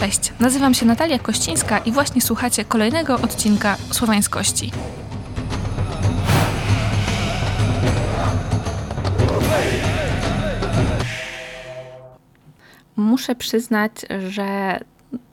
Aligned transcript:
Cześć, 0.00 0.32
nazywam 0.40 0.74
się 0.74 0.86
Natalia 0.86 1.18
Kościńska 1.18 1.78
i 1.78 1.92
właśnie 1.92 2.20
słuchacie 2.20 2.64
kolejnego 2.64 3.14
odcinka 3.14 3.76
Słowańskości. 3.90 4.72
Muszę 12.96 13.34
przyznać, 13.34 13.92
że 14.28 14.80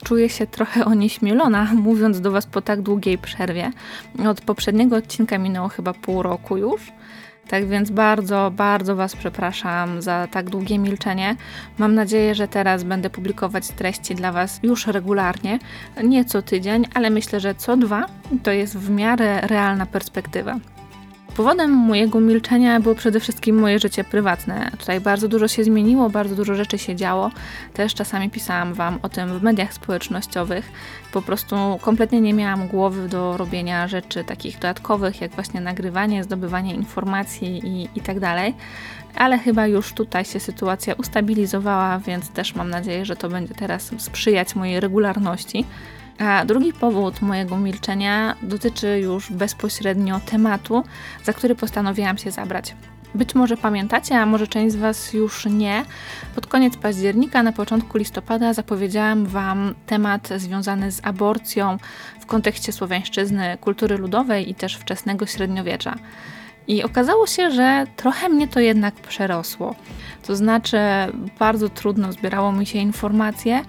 czuję 0.04 0.30
się 0.30 0.48
trochę 0.48 0.86
onieśmielona, 0.86 1.73
mówiąc 1.89 2.21
do 2.21 2.31
Was 2.31 2.45
po 2.45 2.61
tak 2.61 2.81
długiej 2.81 3.18
przerwie. 3.18 3.71
Od 4.27 4.41
poprzedniego 4.41 4.95
odcinka 4.95 5.38
minęło 5.38 5.70
chyba 5.70 5.93
pół 5.93 6.21
roku 6.23 6.57
już. 6.57 6.81
Tak 7.50 7.68
więc 7.68 7.91
bardzo, 7.91 8.52
bardzo 8.55 8.95
Was 8.95 9.16
przepraszam 9.16 10.02
za 10.02 10.27
tak 10.32 10.50
długie 10.50 10.79
milczenie. 10.79 11.36
Mam 11.77 11.96
nadzieję, 11.96 12.36
że 12.36 12.47
teraz 12.47 12.84
będę 12.84 13.09
publikować 13.09 13.68
treści 13.68 14.15
dla 14.15 14.32
Was 14.32 14.60
już 14.64 14.87
regularnie. 14.87 15.60
Nie 16.04 16.25
co 16.25 16.42
tydzień, 16.42 16.86
ale 16.93 17.10
myślę, 17.10 17.39
że 17.39 17.56
co 17.56 17.78
dwa 17.78 18.06
to 18.43 18.51
jest 18.51 18.78
w 18.78 18.89
miarę 18.89 19.42
realna 19.42 19.86
perspektywa. 19.86 20.60
Powodem 21.37 21.71
mojego 21.71 22.19
milczenia 22.19 22.79
było 22.79 22.96
przede 22.96 23.19
wszystkim 23.19 23.59
moje 23.59 23.79
życie 23.79 24.04
prywatne. 24.04 24.71
Tutaj 24.79 25.01
bardzo 25.01 25.28
dużo 25.28 25.47
się 25.47 25.64
zmieniło, 25.64 26.09
bardzo 26.09 26.36
dużo 26.36 26.55
rzeczy 26.55 26.78
się 26.78 26.95
działo. 26.95 27.32
Też 27.73 27.93
czasami 27.93 28.29
pisałam 28.29 28.73
Wam 28.73 29.00
o 29.01 29.09
tym 29.09 29.39
w 29.39 29.43
mediach 29.43 29.73
społecznościowych. 29.73 30.71
Po 31.11 31.21
prostu 31.21 31.55
kompletnie 31.81 32.22
nie 32.22 32.33
miałam 32.33 32.67
głowy 32.67 33.09
do 33.09 33.38
robienia 33.38 33.88
rzeczy 33.88 34.23
takich 34.23 34.55
dodatkowych, 34.55 35.22
jak 35.22 35.31
właśnie 35.31 35.61
nagrywanie, 35.61 36.23
zdobywanie 36.23 36.75
informacji 36.75 37.67
i, 37.67 37.89
i 37.95 38.02
tak 38.02 38.19
dalej. 38.19 38.53
Ale 39.16 39.38
chyba 39.39 39.67
już 39.67 39.94
tutaj 39.94 40.25
się 40.25 40.39
sytuacja 40.39 40.94
ustabilizowała, 40.94 42.00
więc 42.00 42.30
też 42.30 42.56
mam 42.56 42.69
nadzieję, 42.69 43.06
że 43.06 43.16
to 43.16 43.30
będzie 43.30 43.53
teraz 43.53 43.92
sprzyjać 43.97 44.56
mojej 44.56 44.80
regularności. 44.80 45.66
A 46.20 46.46
drugi 46.46 46.73
powód 46.73 47.22
mojego 47.22 47.58
milczenia 47.58 48.36
dotyczy 48.42 49.00
już 49.00 49.32
bezpośrednio 49.32 50.20
tematu, 50.20 50.84
za 51.24 51.34
który 51.34 51.56
postanowiłam 51.56 52.18
się 52.18 52.32
zabrać. 52.32 52.76
Być 53.16 53.36
może 53.36 53.58
pamiętacie, 53.58 54.20
a 54.20 54.26
może 54.26 54.48
część 54.48 54.74
z 54.74 54.78
Was 54.78 55.14
już 55.14 55.46
nie. 55.46 55.86
Pod 56.36 56.48
koniec 56.48 56.78
października, 56.78 57.44
na 57.44 57.52
początku 57.52 57.98
listopada 57.98 58.54
zapowiedziałam 58.54 59.26
Wam 59.26 59.76
temat 59.86 60.30
związany 60.38 60.92
z 60.92 61.02
aborcją 61.04 61.78
w 62.20 62.26
kontekście 62.26 62.72
słowiańszczyzny, 62.72 63.58
kultury 63.62 63.98
ludowej 63.98 64.50
i 64.50 64.56
też 64.56 64.76
wczesnego 64.76 65.26
średniowiecza. 65.26 65.96
I 66.68 66.84
okazało 66.84 67.28
się, 67.28 67.52
że 67.52 67.86
trochę 67.96 68.30
mnie 68.30 68.48
to 68.48 68.60
jednak 68.60 68.96
przerosło. 68.96 69.76
To 70.28 70.36
znaczy, 70.36 70.78
bardzo 71.40 71.70
trudno 71.70 72.12
zbierało 72.12 72.52
mi 72.52 72.66
się 72.66 72.80
informacje 72.80 73.62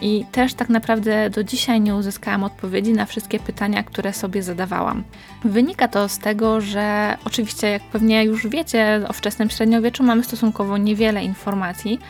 i 0.00 0.24
też 0.32 0.54
tak 0.54 0.68
naprawdę 0.68 1.30
do 1.30 1.44
dzisiaj 1.44 1.80
nie 1.80 1.94
uzyskałam 1.94 2.44
odpowiedzi 2.44 2.92
na 2.92 3.06
wszystkie 3.06 3.38
pytania, 3.38 3.82
które 3.82 4.12
sobie 4.12 4.42
zadawałam. 4.42 5.04
Wynika 5.44 5.88
to 5.88 6.08
z 6.08 6.18
tego, 6.18 6.60
że 6.60 7.16
oczywiście, 7.24 7.70
jak 7.70 7.82
pewnie 7.82 8.24
już 8.24 8.46
wiecie, 8.46 9.00
o 9.08 9.12
wczesnym 9.12 9.50
średniowieczu 9.50 10.02
mamy 10.02 10.24
stosunkowo 10.24 10.76
niewiele 10.76 11.24
informacji. 11.24 12.00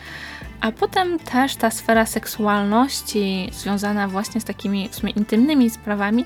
A 0.61 0.71
potem 0.71 1.19
też 1.19 1.55
ta 1.55 1.71
sfera 1.71 2.05
seksualności 2.05 3.49
związana 3.53 4.07
właśnie 4.07 4.41
z 4.41 4.45
takimi 4.45 4.89
w 4.89 4.95
sumie 4.95 5.11
intymnymi 5.11 5.69
sprawami 5.69 6.25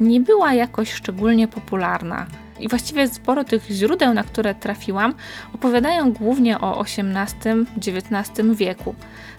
nie 0.00 0.20
była 0.20 0.54
jakoś 0.54 0.92
szczególnie 0.92 1.48
popularna. 1.48 2.26
I 2.60 2.68
właściwie 2.68 3.08
sporo 3.08 3.44
tych 3.44 3.64
źródeł, 3.70 4.14
na 4.14 4.24
które 4.24 4.54
trafiłam, 4.54 5.14
opowiadają 5.54 6.12
głównie 6.12 6.60
o 6.60 6.84
XVIII-XIX 6.84 8.56
wieku. 8.56 8.94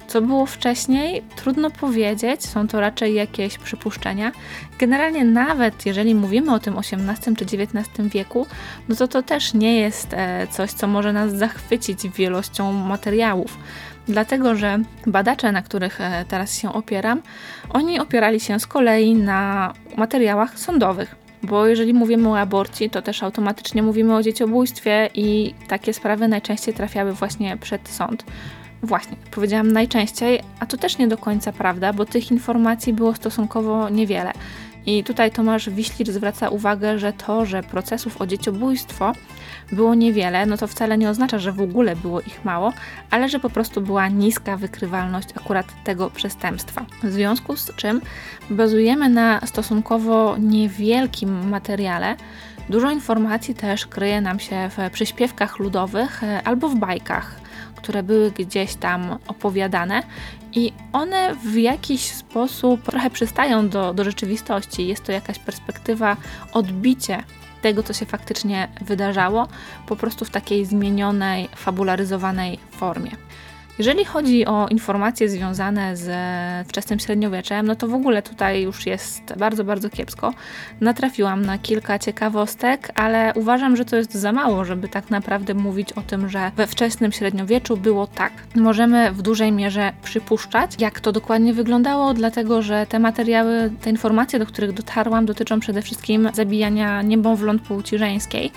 Co 0.08 0.22
było 0.22 0.46
wcześniej, 0.46 1.24
trudno 1.36 1.70
powiedzieć, 1.70 2.46
są 2.46 2.68
to 2.68 2.80
raczej 2.80 3.14
jakieś 3.14 3.58
przypuszczenia. 3.58 4.32
Generalnie, 4.80 5.26
nawet 5.26 5.86
jeżeli 5.86 6.16
mówimy 6.16 6.54
o 6.54 6.60
tym 6.60 6.78
XVIII 6.78 7.36
czy 7.36 7.46
XIX 7.46 7.88
wieku, 8.00 8.48
no 8.90 8.96
to 8.96 9.08
to 9.08 9.24
też 9.24 9.54
nie 9.54 9.80
jest 9.80 10.14
e, 10.14 10.48
coś, 10.48 10.72
co 10.72 10.88
może 10.88 11.14
nas 11.14 11.32
zachwycić 11.32 12.10
wielością 12.10 12.72
materiałów. 12.72 13.58
Dlatego, 14.08 14.56
że 14.56 14.80
badacze, 15.08 15.52
na 15.52 15.62
których 15.62 16.02
e, 16.02 16.26
teraz 16.28 16.58
się 16.58 16.74
opieram, 16.74 17.22
oni 17.70 18.00
opierali 18.00 18.40
się 18.40 18.60
z 18.60 18.68
kolei 18.68 19.16
na 19.16 19.74
materiałach 19.98 20.60
sądowych 20.60 21.27
bo 21.44 21.68
jeżeli 21.68 21.94
mówimy 21.94 22.30
o 22.30 22.40
aborcji, 22.40 22.90
to 22.90 23.02
też 23.02 23.24
automatycznie 23.24 23.84
mówimy 23.84 24.16
o 24.16 24.24
dzieciobójstwie 24.24 25.10
i 25.14 25.54
takie 25.68 25.94
sprawy 25.94 26.28
najczęściej 26.28 26.74
trafiały 26.74 27.14
właśnie 27.14 27.58
przed 27.58 27.90
sąd. 27.90 28.26
Właśnie, 28.84 29.18
powiedziałam 29.32 29.72
najczęściej, 29.72 30.42
a 30.60 30.66
to 30.66 30.78
też 30.78 30.98
nie 30.98 31.08
do 31.08 31.18
końca 31.18 31.52
prawda, 31.52 31.94
bo 31.94 32.06
tych 32.06 32.32
informacji 32.32 32.94
było 32.94 33.16
stosunkowo 33.16 33.90
niewiele. 33.90 34.32
I 34.86 35.04
tutaj 35.04 35.32
Tomasz 35.32 35.70
Wiślicz 35.70 36.10
zwraca 36.10 36.50
uwagę, 36.50 37.00
że 37.00 37.14
to, 37.14 37.46
że 37.46 37.64
procesów 37.64 38.22
o 38.22 38.28
dzieciobójstwo 38.28 39.14
było 39.72 39.96
niewiele, 39.96 40.46
no 40.46 40.58
to 40.58 40.68
wcale 40.68 40.98
nie 40.98 41.10
oznacza, 41.10 41.40
że 41.40 41.52
w 41.52 41.62
ogóle 41.62 41.96
było 41.96 42.22
ich 42.22 42.46
mało, 42.46 42.74
ale 43.12 43.30
że 43.30 43.40
po 43.40 43.50
prostu 43.50 43.82
była 43.82 44.08
niska 44.08 44.58
wykrywalność 44.58 45.28
akurat 45.36 45.84
tego 45.84 46.10
przestępstwa. 46.10 46.86
W 47.04 47.12
związku 47.12 47.58
z 47.58 47.76
czym 47.76 48.02
bazujemy 48.50 49.10
na 49.10 49.42
stosunkowo 49.46 50.36
niewielkim 50.40 51.50
materiale. 51.50 52.16
Dużo 52.70 52.92
informacji 52.92 53.56
też 53.56 53.88
kryje 53.88 54.22
nam 54.22 54.40
się 54.40 54.70
w 54.70 54.92
przyśpiewkach 54.92 55.60
ludowych 55.60 56.24
e, 56.24 56.42
albo 56.44 56.70
w 56.70 56.76
bajkach 56.76 57.48
które 57.78 58.04
były 58.04 58.32
gdzieś 58.32 58.76
tam 58.76 59.18
opowiadane 59.28 60.04
i 60.54 60.74
one 60.94 61.36
w 61.36 61.56
jakiś 61.56 62.02
sposób 62.02 62.84
trochę 62.84 63.10
przystają 63.10 63.70
do, 63.70 63.94
do 63.94 64.04
rzeczywistości. 64.04 64.88
Jest 64.88 65.04
to 65.04 65.12
jakaś 65.12 65.40
perspektywa, 65.40 66.18
odbicie 66.54 67.24
tego, 67.62 67.84
co 67.84 67.94
się 67.94 68.06
faktycznie 68.06 68.68
wydarzało, 68.82 69.48
po 69.88 69.96
prostu 69.96 70.26
w 70.26 70.30
takiej 70.30 70.66
zmienionej, 70.66 71.50
fabularyzowanej 71.56 72.60
formie. 72.72 73.12
Jeżeli 73.80 74.06
chodzi 74.06 74.46
o 74.46 74.68
informacje 74.68 75.30
związane 75.30 75.98
z 75.98 76.10
wczesnym 76.68 77.00
średniowieczem, 77.00 77.68
no 77.68 77.76
to 77.76 77.88
w 77.88 77.94
ogóle 77.94 78.22
tutaj 78.22 78.62
już 78.62 78.86
jest 78.86 79.34
bardzo, 79.38 79.64
bardzo 79.64 79.90
kiepsko. 79.90 80.34
Natrafiłam 80.82 81.46
na 81.46 81.58
kilka 81.58 82.00
ciekawostek, 82.00 82.92
ale 82.96 83.34
uważam, 83.36 83.76
że 83.76 83.86
to 83.86 83.96
jest 83.96 84.14
za 84.14 84.32
mało, 84.32 84.66
żeby 84.66 84.88
tak 84.88 85.10
naprawdę 85.10 85.54
mówić 85.54 85.94
o 85.94 86.02
tym, 86.02 86.30
że 86.30 86.52
we 86.56 86.68
wczesnym 86.68 87.12
średniowieczu 87.12 87.78
było 87.78 88.08
tak. 88.08 88.34
Możemy 88.56 89.12
w 89.12 89.22
dużej 89.22 89.52
mierze 89.52 89.94
przypuszczać, 90.04 90.72
jak 90.80 91.00
to 91.00 91.12
dokładnie 91.12 91.54
wyglądało, 91.54 92.14
dlatego 92.14 92.62
że 92.62 92.86
te 92.86 93.00
materiały, 93.00 93.72
te 93.82 93.90
informacje, 93.90 94.40
do 94.40 94.46
których 94.46 94.74
dotarłam, 94.74 95.26
dotyczą 95.26 95.60
przede 95.60 95.82
wszystkim 95.82 96.30
zabijania 96.34 97.02
niemowląt 97.02 97.62
płci 97.62 97.98
żeńskiej. 97.98 98.52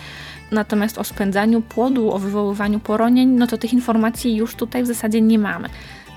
Natomiast 0.50 0.99
o 0.99 1.05
spędzaniu 1.05 1.61
płodu, 1.61 2.12
o 2.12 2.19
wywoływaniu 2.19 2.81
poronień, 2.81 3.28
no 3.28 3.47
to 3.47 3.59
tych 3.59 3.72
informacji 3.72 4.37
już 4.37 4.55
tutaj 4.55 4.83
w 4.83 4.87
zasadzie 4.87 5.21
nie 5.21 5.38
mamy. 5.38 5.69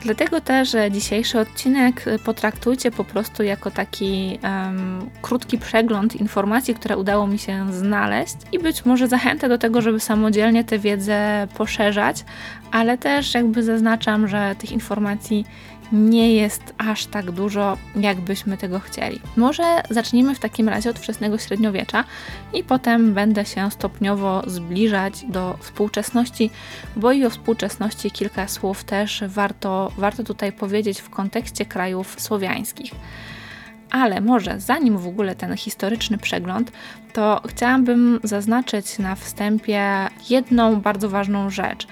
Dlatego 0.03 0.41
też 0.41 0.75
dzisiejszy 0.91 1.39
odcinek 1.39 2.05
potraktujcie 2.25 2.91
po 2.91 3.03
prostu 3.03 3.44
jako 3.44 3.71
taki 3.71 4.39
um, 4.44 5.09
krótki 5.21 5.57
przegląd 5.57 6.16
informacji, 6.16 6.75
które 6.75 6.97
udało 6.97 7.27
mi 7.27 7.39
się 7.39 7.73
znaleźć 7.73 8.35
i 8.51 8.59
być 8.59 8.85
może 8.85 9.07
zachętę 9.07 9.49
do 9.49 9.57
tego, 9.57 9.81
żeby 9.81 9.99
samodzielnie 9.99 10.63
tę 10.63 10.79
wiedzę 10.79 11.47
poszerzać, 11.57 12.25
ale 12.71 12.97
też 12.97 13.33
jakby 13.33 13.63
zaznaczam, 13.63 14.27
że 14.27 14.55
tych 14.59 14.71
informacji 14.71 15.45
nie 15.93 16.35
jest 16.35 16.73
aż 16.77 17.05
tak 17.05 17.31
dużo, 17.31 17.77
jakbyśmy 17.95 18.57
tego 18.57 18.79
chcieli. 18.79 19.19
Może 19.37 19.63
zacznijmy 19.89 20.35
w 20.35 20.39
takim 20.39 20.69
razie 20.69 20.89
od 20.89 20.99
wczesnego 20.99 21.37
średniowiecza 21.37 22.03
i 22.53 22.63
potem 22.63 23.13
będę 23.13 23.45
się 23.45 23.71
stopniowo 23.71 24.43
zbliżać 24.47 25.25
do 25.27 25.57
współczesności, 25.59 26.49
bo 26.95 27.11
i 27.11 27.25
o 27.25 27.29
współczesności 27.29 28.11
kilka 28.11 28.47
słów 28.47 28.83
też 28.83 29.23
warto, 29.27 29.91
warto 29.97 30.23
tutaj 30.23 30.51
powiedzieć 30.51 31.01
w 31.01 31.09
kontekście 31.09 31.65
krajów 31.65 32.15
słowiańskich. 32.21 32.91
Ale 33.91 34.21
może 34.21 34.59
zanim 34.59 34.97
w 34.97 35.07
ogóle 35.07 35.35
ten 35.35 35.57
historyczny 35.57 36.18
przegląd, 36.18 36.71
to 37.13 37.41
chciałabym 37.47 38.19
zaznaczyć 38.23 39.00
na 39.00 39.15
wstępie 39.15 40.07
jedną 40.29 40.81
bardzo 40.81 41.09
ważną 41.09 41.50
rzecz 41.50 41.88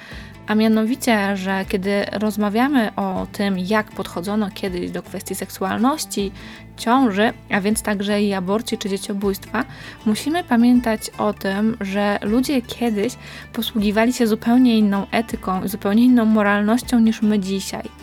a 0.52 0.56
mianowicie, 0.56 1.38
że 1.38 1.66
kiedy 1.70 2.06
rozmawiamy 2.12 2.96
o 2.96 3.28
tym, 3.32 3.60
jak 3.60 3.92
podchodzono 3.92 4.50
kiedyś 4.54 4.92
do 4.92 5.04
kwestii 5.04 5.36
seksualności, 5.36 6.32
ciąży, 6.78 7.34
a 7.52 7.62
więc 7.62 7.82
także 7.82 8.22
i 8.22 8.34
aborcji 8.34 8.78
czy 8.78 8.90
dzieciobójstwa, 8.90 9.66
musimy 10.06 10.44
pamiętać 10.44 11.02
o 11.18 11.34
tym, 11.34 11.78
że 11.82 12.20
ludzie 12.22 12.62
kiedyś 12.62 13.14
posługiwali 13.54 14.14
się 14.14 14.28
zupełnie 14.28 14.78
inną 14.78 15.06
etyką, 15.12 15.68
zupełnie 15.68 16.06
inną 16.06 16.26
moralnością 16.26 17.00
niż 17.00 17.22
my 17.22 17.40
dzisiaj. 17.40 18.01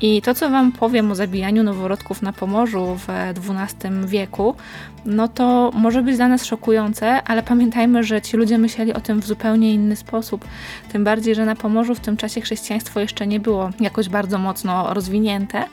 I 0.00 0.22
to, 0.22 0.34
co 0.34 0.50
Wam 0.50 0.72
powiem 0.72 1.10
o 1.10 1.14
zabijaniu 1.14 1.62
noworodków 1.62 2.22
na 2.22 2.32
Pomorzu 2.32 2.98
w 3.06 3.08
XII 3.50 3.90
wieku, 4.06 4.54
no 5.04 5.28
to 5.28 5.70
może 5.74 6.02
być 6.02 6.16
dla 6.16 6.28
nas 6.28 6.44
szokujące, 6.44 7.22
ale 7.22 7.42
pamiętajmy, 7.42 8.04
że 8.04 8.22
ci 8.22 8.36
ludzie 8.36 8.58
myśleli 8.58 8.92
o 8.92 9.00
tym 9.00 9.20
w 9.20 9.26
zupełnie 9.26 9.74
inny 9.74 9.96
sposób. 9.96 10.44
Tym 10.92 11.04
bardziej, 11.04 11.34
że 11.34 11.44
na 11.44 11.56
Pomorzu 11.56 11.94
w 11.94 12.00
tym 12.00 12.16
czasie 12.16 12.40
chrześcijaństwo 12.40 13.00
jeszcze 13.00 13.26
nie 13.26 13.40
było 13.40 13.70
jakoś 13.80 14.08
bardzo 14.08 14.38
mocno 14.38 14.94
rozwinięte 14.94 15.64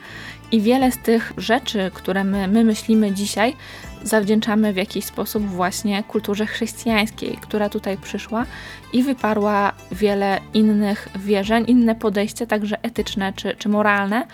i 0.52 0.60
wiele 0.60 0.92
z 0.92 0.98
tych 0.98 1.32
rzeczy, 1.36 1.90
które 1.94 2.24
my, 2.24 2.48
my 2.48 2.64
myślimy 2.64 3.12
dzisiaj, 3.12 3.56
zawdzięczamy 4.06 4.72
w 4.72 4.76
jakiś 4.76 5.04
sposób 5.04 5.46
właśnie 5.46 6.02
kulturze 6.02 6.46
chrześcijańskiej, 6.46 7.38
która 7.40 7.68
tutaj 7.68 7.96
przyszła 7.96 8.46
i 8.92 9.02
wyparła 9.02 9.72
wiele 9.92 10.40
innych 10.54 11.08
wierzeń, 11.18 11.64
inne 11.68 11.94
podejście, 11.94 12.46
także 12.46 12.82
etyczne 12.82 13.32
czy, 13.32 13.56
czy 13.58 13.68
moralne. 13.68 14.26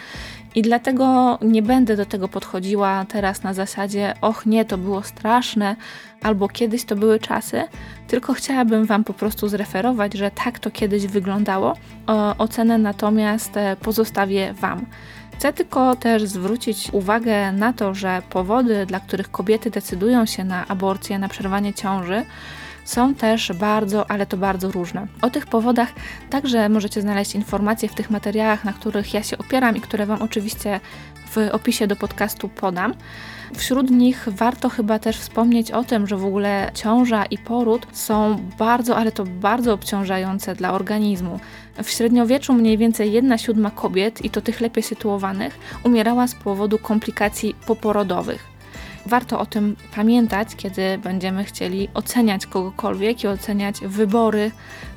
I 0.55 0.63
dlatego 0.63 1.39
nie 1.43 1.63
będę 1.63 1.97
do 1.97 2.07
tego 2.07 2.29
podchodziła 2.29 3.05
teraz 3.09 3.43
na 3.43 3.55
zasadzie, 3.55 4.15
och 4.21 4.47
nie, 4.47 4.65
to 4.65 4.79
było 4.79 5.03
straszne, 5.03 5.77
albo 6.23 6.49
kiedyś 6.49 6.85
to 6.85 6.97
były 6.97 7.19
czasy, 7.19 7.63
tylko 8.09 8.33
chciałabym 8.35 8.87
Wam 8.87 9.05
po 9.05 9.13
prostu 9.13 9.49
zreferować, 9.49 10.15
że 10.15 10.31
tak 10.31 10.59
to 10.59 10.71
kiedyś 10.71 11.07
wyglądało. 11.07 11.77
O, 12.07 12.37
ocenę 12.37 12.79
natomiast 12.79 13.57
e, 13.57 13.77
pozostawię 13.77 14.53
Wam. 14.53 14.87
Chcę 15.43 15.53
tylko 15.53 15.97
też 15.97 16.23
zwrócić 16.23 16.89
uwagę 16.93 17.53
na 17.53 17.73
to, 17.73 17.95
że 17.95 18.23
powody, 18.31 18.87
dla 18.87 19.01
których 19.01 19.31
kobiety 19.31 19.71
decydują 19.71 20.27
się 20.27 20.45
na 20.45 20.69
aborcję, 20.69 21.19
na 21.19 21.29
przerwanie 21.29 21.75
ciąży, 21.75 22.25
są 22.85 23.15
też 23.15 23.53
bardzo, 23.53 24.11
ale 24.11 24.27
to 24.27 24.37
bardzo 24.37 24.71
różne. 24.71 25.07
O 25.23 25.31
tych 25.31 25.47
powodach 25.47 25.89
także 26.31 26.69
możecie 26.69 27.01
znaleźć 27.01 27.35
informacje 27.35 27.89
w 27.89 27.95
tych 27.95 28.11
materiałach, 28.11 28.65
na 28.65 28.73
których 28.73 29.15
ja 29.15 29.23
się 29.23 29.39
opieram 29.39 29.77
i 29.77 29.81
które 29.81 30.07
Wam 30.07 30.23
oczywiście 30.23 30.81
w 31.31 31.37
opisie 31.53 31.87
do 31.87 31.97
podcastu 31.97 32.49
podam. 32.49 32.95
Wśród 33.57 33.91
nich 33.91 34.29
warto 34.31 34.69
chyba 34.69 34.99
też 34.99 35.17
wspomnieć 35.19 35.71
o 35.71 35.85
tym, 35.85 36.07
że 36.07 36.17
w 36.17 36.25
ogóle 36.25 36.71
ciąża 36.75 37.25
i 37.25 37.39
poród 37.39 37.87
są 37.93 38.39
bardzo, 38.59 38.97
ale 38.97 39.13
to 39.13 39.25
bardzo 39.25 39.73
obciążające 39.73 40.55
dla 40.55 40.73
organizmu. 40.73 41.41
W 41.83 41.91
średniowieczu 41.91 42.53
mniej 42.55 42.79
więcej 42.79 43.13
jedna 43.13 43.39
siódma 43.39 43.71
kobiet, 43.71 44.25
i 44.25 44.31
to 44.31 44.41
tych 44.41 44.61
lepiej 44.61 44.83
sytuowanych, 44.83 45.59
umierała 45.85 46.27
z 46.27 46.35
powodu 46.35 46.79
komplikacji 46.79 47.55
poporodowych. 47.67 48.52
Warto 49.07 49.41
o 49.41 49.47
tym 49.47 49.77
pamiętać, 49.95 50.49
kiedy 50.57 50.99
będziemy 50.99 51.45
chcieli 51.45 51.89
oceniać 51.95 52.47
kogokolwiek 52.47 53.25
i 53.25 53.29
oceniać 53.29 53.81
wybory 53.81 54.51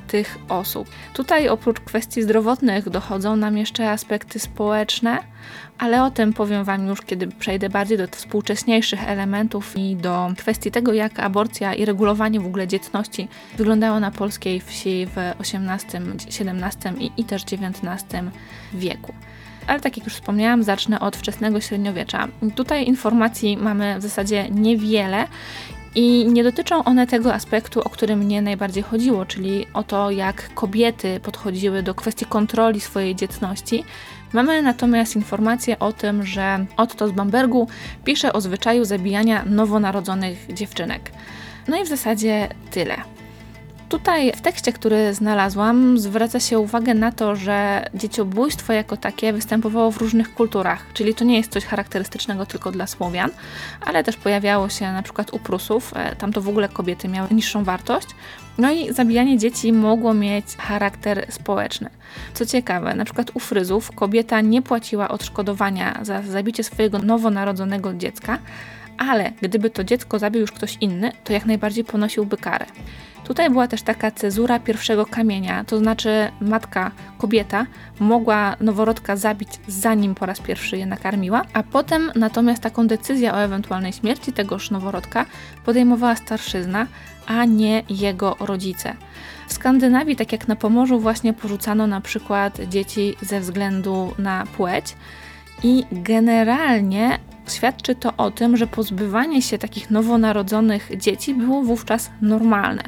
tych 0.06 0.38
osób. 0.48 0.88
Tutaj 1.14 1.48
oprócz 1.48 1.80
kwestii 1.80 2.22
zdrowotnych 2.22 2.88
dochodzą 2.88 3.36
nam 3.36 3.58
jeszcze 3.58 3.90
aspekty 3.90 4.38
społeczne, 4.38 5.18
ale 5.78 6.04
o 6.04 6.10
tym 6.10 6.32
powiem 6.32 6.64
Wam 6.64 6.86
już, 6.86 7.02
kiedy 7.02 7.26
przejdę 7.26 7.68
bardziej 7.68 7.98
do 7.98 8.08
współcześniejszych 8.08 9.08
elementów 9.08 9.76
i 9.76 9.96
do 9.96 10.32
kwestii 10.38 10.70
tego, 10.70 10.92
jak 10.92 11.20
aborcja 11.20 11.74
i 11.74 11.84
regulowanie 11.84 12.40
w 12.40 12.46
ogóle 12.46 12.68
dzietności 12.68 13.28
wyglądało 13.56 14.00
na 14.00 14.10
polskiej 14.10 14.60
wsi 14.60 15.06
w 15.06 15.16
XVIII, 15.40 16.02
XVII 16.26 17.06
i, 17.06 17.20
i 17.20 17.24
też 17.24 17.42
XIX 17.42 18.04
wieku 18.74 19.14
ale 19.66 19.80
tak 19.80 19.96
jak 19.96 20.06
już 20.06 20.14
wspomniałam, 20.14 20.62
zacznę 20.62 21.00
od 21.00 21.16
wczesnego 21.16 21.60
średniowiecza. 21.60 22.28
Tutaj 22.54 22.86
informacji 22.86 23.56
mamy 23.56 23.98
w 23.98 24.02
zasadzie 24.02 24.48
niewiele 24.50 25.26
i 25.94 26.26
nie 26.26 26.44
dotyczą 26.44 26.84
one 26.84 27.06
tego 27.06 27.34
aspektu, 27.34 27.80
o 27.80 27.90
którym 27.90 28.18
mnie 28.18 28.42
najbardziej 28.42 28.82
chodziło, 28.82 29.26
czyli 29.26 29.66
o 29.74 29.82
to, 29.82 30.10
jak 30.10 30.54
kobiety 30.54 31.20
podchodziły 31.20 31.82
do 31.82 31.94
kwestii 31.94 32.26
kontroli 32.26 32.80
swojej 32.80 33.14
dzietności. 33.14 33.84
Mamy 34.32 34.62
natomiast 34.62 35.16
informację 35.16 35.78
o 35.78 35.92
tym, 35.92 36.26
że 36.26 36.66
Otto 36.76 37.08
z 37.08 37.12
Bambergu 37.12 37.68
pisze 38.04 38.32
o 38.32 38.40
zwyczaju 38.40 38.84
zabijania 38.84 39.44
nowonarodzonych 39.44 40.46
dziewczynek. 40.54 41.10
No 41.68 41.80
i 41.80 41.84
w 41.84 41.88
zasadzie 41.88 42.48
tyle. 42.70 43.15
Tutaj 43.88 44.32
w 44.32 44.40
tekście, 44.40 44.72
który 44.72 45.14
znalazłam, 45.14 45.98
zwraca 45.98 46.40
się 46.40 46.58
uwagę 46.58 46.94
na 46.94 47.12
to, 47.12 47.36
że 47.36 47.86
dzieciobójstwo 47.94 48.72
jako 48.72 48.96
takie 48.96 49.32
występowało 49.32 49.90
w 49.90 49.96
różnych 49.96 50.34
kulturach, 50.34 50.86
czyli 50.92 51.14
to 51.14 51.24
nie 51.24 51.36
jest 51.36 51.52
coś 51.52 51.64
charakterystycznego 51.64 52.46
tylko 52.46 52.72
dla 52.72 52.86
Słowian, 52.86 53.30
ale 53.86 54.04
też 54.04 54.16
pojawiało 54.16 54.68
się 54.68 54.92
na 54.92 55.02
przykład 55.02 55.32
u 55.32 55.38
Prusów, 55.38 55.92
e, 55.96 56.16
tam 56.16 56.32
to 56.32 56.40
w 56.40 56.48
ogóle 56.48 56.68
kobiety 56.68 57.08
miały 57.08 57.28
niższą 57.30 57.64
wartość. 57.64 58.06
No 58.58 58.72
i 58.72 58.92
zabijanie 58.92 59.38
dzieci 59.38 59.72
mogło 59.72 60.14
mieć 60.14 60.46
charakter 60.56 61.26
społeczny. 61.30 61.90
Co 62.34 62.46
ciekawe, 62.46 62.94
na 62.94 63.04
przykład 63.04 63.30
u 63.34 63.40
Fryzów 63.40 63.92
kobieta 63.92 64.40
nie 64.40 64.62
płaciła 64.62 65.08
odszkodowania 65.08 65.98
za 66.02 66.22
zabicie 66.22 66.64
swojego 66.64 66.98
nowonarodzonego 66.98 67.94
dziecka, 67.94 68.38
ale 68.98 69.32
gdyby 69.42 69.70
to 69.70 69.84
dziecko 69.84 70.18
zabił 70.18 70.40
już 70.40 70.52
ktoś 70.52 70.76
inny, 70.80 71.12
to 71.24 71.32
jak 71.32 71.46
najbardziej 71.46 71.84
ponosiłby 71.84 72.36
karę. 72.36 72.66
Tutaj 73.26 73.50
była 73.50 73.68
też 73.68 73.82
taka 73.82 74.10
cezura 74.10 74.58
pierwszego 74.58 75.06
kamienia, 75.06 75.64
to 75.64 75.78
znaczy 75.78 76.10
matka, 76.40 76.90
kobieta 77.18 77.66
mogła 78.00 78.56
noworodka 78.60 79.16
zabić 79.16 79.48
zanim 79.68 80.14
po 80.14 80.26
raz 80.26 80.40
pierwszy 80.40 80.78
je 80.78 80.86
nakarmiła, 80.86 81.42
a 81.52 81.62
potem 81.62 82.12
natomiast 82.14 82.62
taką 82.62 82.86
decyzję 82.86 83.32
o 83.32 83.42
ewentualnej 83.42 83.92
śmierci 83.92 84.32
tegoż 84.32 84.70
noworodka 84.70 85.26
podejmowała 85.64 86.16
starszyzna, 86.16 86.86
a 87.26 87.44
nie 87.44 87.82
jego 87.90 88.36
rodzice. 88.40 88.94
W 89.48 89.52
Skandynawii, 89.52 90.16
tak 90.16 90.32
jak 90.32 90.48
na 90.48 90.56
Pomorzu, 90.56 91.00
właśnie 91.00 91.32
porzucano 91.32 91.86
na 91.86 92.00
przykład 92.00 92.58
dzieci 92.68 93.16
ze 93.22 93.40
względu 93.40 94.12
na 94.18 94.46
płeć 94.56 94.96
i 95.62 95.84
generalnie 95.92 97.18
świadczy 97.48 97.94
to 97.94 98.16
o 98.16 98.30
tym, 98.30 98.56
że 98.56 98.66
pozbywanie 98.66 99.42
się 99.42 99.58
takich 99.58 99.90
nowonarodzonych 99.90 100.90
dzieci 100.96 101.34
było 101.34 101.62
wówczas 101.62 102.10
normalne. 102.22 102.82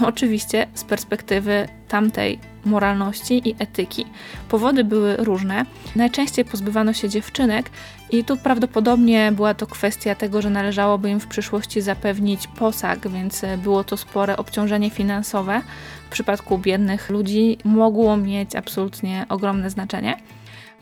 Oczywiście 0.00 0.66
z 0.74 0.84
perspektywy 0.84 1.68
tamtej 1.88 2.38
moralności 2.64 3.48
i 3.48 3.56
etyki. 3.58 4.06
Powody 4.48 4.84
były 4.84 5.16
różne. 5.16 5.66
Najczęściej 5.96 6.44
pozbywano 6.44 6.92
się 6.92 7.08
dziewczynek 7.08 7.70
i 8.10 8.24
tu 8.24 8.36
prawdopodobnie 8.36 9.32
była 9.32 9.54
to 9.54 9.66
kwestia 9.66 10.14
tego, 10.14 10.42
że 10.42 10.50
należałoby 10.50 11.10
im 11.10 11.20
w 11.20 11.26
przyszłości 11.26 11.80
zapewnić 11.80 12.46
posag, 12.46 13.08
więc 13.08 13.42
było 13.58 13.84
to 13.84 13.96
spore 13.96 14.36
obciążenie 14.36 14.90
finansowe. 14.90 15.62
W 16.06 16.12
przypadku 16.12 16.58
biednych 16.58 17.10
ludzi 17.10 17.58
mogło 17.64 18.16
mieć 18.16 18.56
absolutnie 18.56 19.26
ogromne 19.28 19.70
znaczenie. 19.70 20.16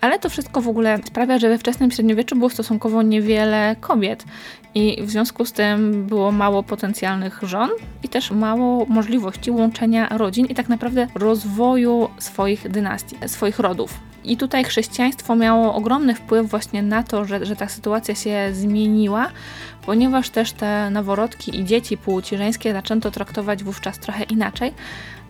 Ale 0.05 0.19
to 0.19 0.31
wszystko 0.31 0.61
w 0.61 0.69
ogóle 0.69 0.99
sprawia, 1.05 1.39
że 1.39 1.49
we 1.49 1.59
wczesnym 1.59 1.91
średniowieczu 1.91 2.37
było 2.37 2.51
stosunkowo 2.51 3.03
niewiele 3.03 3.77
kobiet 3.81 4.25
i 4.75 5.03
w 5.03 5.11
związku 5.11 5.45
z 5.45 5.53
tym 5.53 6.07
było 6.07 6.33
mało 6.33 6.63
potencjalnych 6.63 7.41
żon 7.43 7.71
i 8.03 8.09
też 8.09 8.31
mało 8.31 8.87
możliwości 8.87 9.51
łączenia 9.51 10.09
rodzin 10.09 10.47
i 10.47 10.55
tak 10.55 10.69
naprawdę 10.69 11.07
rozwoju 11.15 12.09
swoich 12.19 12.69
dynastii, 12.69 13.17
swoich 13.27 13.59
rodów. 13.59 14.01
I 14.25 14.37
tutaj 14.37 14.65
chrześcijaństwo 14.65 15.37
miało 15.37 15.75
ogromny 15.75 16.15
wpływ 16.15 16.51
właśnie 16.51 16.83
na 16.83 17.03
to, 17.03 17.25
że, 17.25 17.47
że 17.47 17.57
ta 17.57 17.69
sytuacja 17.69 18.15
się 18.15 18.49
zmieniła, 18.53 19.31
ponieważ 19.87 20.31
też 20.31 20.53
te 20.53 20.91
noworodki 20.91 21.61
i 21.61 21.65
dzieci 21.65 21.97
płci 21.97 22.37
żeńskie 22.37 22.73
zaczęto 22.73 23.11
traktować 23.11 23.65
wówczas 23.65 23.99
trochę 23.99 24.25
inaczej, 24.25 24.73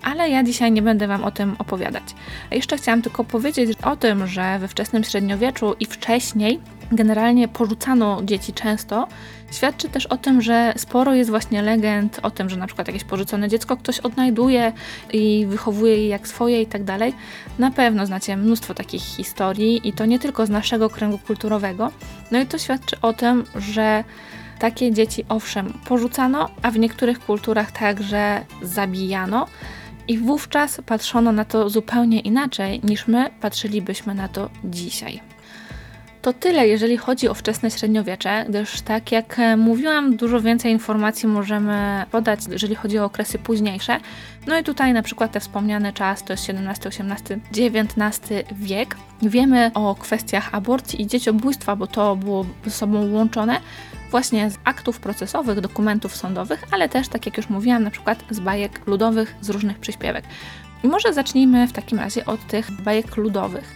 ale 0.04 0.30
ja 0.30 0.42
dzisiaj 0.42 0.72
nie 0.72 0.82
będę 0.82 1.06
Wam 1.06 1.24
o 1.24 1.30
tym 1.30 1.56
opowiadać. 1.58 2.02
Jeszcze 2.50 2.76
chciałam 2.76 3.02
tylko 3.02 3.24
powiedzieć 3.24 3.78
o 3.82 3.96
tym, 3.96 4.26
że 4.26 4.58
we 4.58 4.68
wczesnym 4.68 5.04
średniowieczu 5.04 5.74
i 5.80 5.86
wcześniej 5.86 6.60
generalnie 6.92 7.48
porzucano 7.48 8.20
dzieci 8.24 8.52
często, 8.52 9.08
świadczy 9.52 9.88
też 9.88 10.06
o 10.06 10.16
tym, 10.16 10.42
że 10.42 10.72
sporo 10.76 11.14
jest 11.14 11.30
właśnie 11.30 11.62
legend 11.62 12.20
o 12.22 12.30
tym, 12.30 12.50
że 12.50 12.56
na 12.56 12.66
przykład 12.66 12.88
jakieś 12.88 13.04
porzucone 13.04 13.48
dziecko 13.48 13.76
ktoś 13.76 13.98
odnajduje 13.98 14.72
i 15.12 15.46
wychowuje 15.48 15.96
je 15.96 16.08
jak 16.08 16.28
swoje 16.28 16.62
i 16.62 16.66
tak 16.66 16.84
dalej. 16.84 17.14
Na 17.58 17.70
pewno 17.70 18.06
znacie 18.06 18.36
mnóstwo 18.36 18.74
takich 18.74 19.02
historii 19.02 19.88
i 19.88 19.92
to 19.92 20.06
nie 20.06 20.18
tylko 20.18 20.46
z 20.46 20.50
naszego 20.50 20.90
kręgu 20.90 21.18
kulturowego. 21.18 21.92
No 22.30 22.40
i 22.40 22.46
to 22.46 22.58
świadczy 22.58 22.96
o 23.02 23.12
tym, 23.12 23.44
że 23.56 24.04
takie 24.58 24.92
dzieci 24.92 25.24
owszem 25.28 25.72
porzucano, 25.84 26.48
a 26.62 26.70
w 26.70 26.78
niektórych 26.78 27.18
kulturach 27.18 27.72
także 27.72 28.44
zabijano. 28.62 29.46
I 30.08 30.18
wówczas 30.18 30.80
patrzono 30.86 31.32
na 31.32 31.44
to 31.44 31.70
zupełnie 31.70 32.20
inaczej 32.20 32.80
niż 32.84 33.06
my 33.06 33.30
patrzylibyśmy 33.40 34.14
na 34.14 34.28
to 34.28 34.50
dzisiaj. 34.64 35.33
To 36.24 36.32
tyle, 36.32 36.68
jeżeli 36.68 36.96
chodzi 36.96 37.28
o 37.28 37.34
wczesne 37.34 37.70
średniowiecze, 37.70 38.44
gdyż 38.48 38.80
tak 38.80 39.12
jak 39.12 39.40
mówiłam, 39.56 40.16
dużo 40.16 40.40
więcej 40.40 40.72
informacji 40.72 41.28
możemy 41.28 42.04
podać, 42.10 42.40
jeżeli 42.50 42.74
chodzi 42.74 42.98
o 42.98 43.04
okresy 43.04 43.38
późniejsze. 43.38 44.00
No 44.46 44.58
i 44.58 44.62
tutaj 44.62 44.92
na 44.92 45.02
przykład 45.02 45.32
ten 45.32 45.40
wspomniany 45.40 45.92
czas 45.92 46.24
to 46.24 46.32
jest 46.32 46.50
XVII, 46.50 46.88
XVIII, 46.88 47.40
XIX 47.50 48.44
wiek. 48.52 48.96
Wiemy 49.22 49.70
o 49.74 49.94
kwestiach 49.94 50.54
aborcji 50.54 51.02
i 51.02 51.06
dzieciobójstwa, 51.06 51.76
bo 51.76 51.86
to 51.86 52.16
było 52.16 52.46
ze 52.64 52.70
sobą 52.70 53.10
łączone 53.12 53.60
właśnie 54.10 54.50
z 54.50 54.58
aktów 54.64 55.00
procesowych, 55.00 55.60
dokumentów 55.60 56.16
sądowych, 56.16 56.64
ale 56.70 56.88
też, 56.88 57.08
tak 57.08 57.26
jak 57.26 57.36
już 57.36 57.48
mówiłam, 57.48 57.82
na 57.82 57.90
przykład 57.90 58.24
z 58.30 58.40
bajek 58.40 58.86
ludowych, 58.86 59.34
z 59.40 59.50
różnych 59.50 59.78
przyśpiewek. 59.78 60.24
I 60.84 60.88
może 60.88 61.12
zacznijmy 61.12 61.68
w 61.68 61.72
takim 61.72 61.98
razie 61.98 62.26
od 62.26 62.46
tych 62.46 62.70
bajek 62.70 63.16
ludowych. 63.16 63.74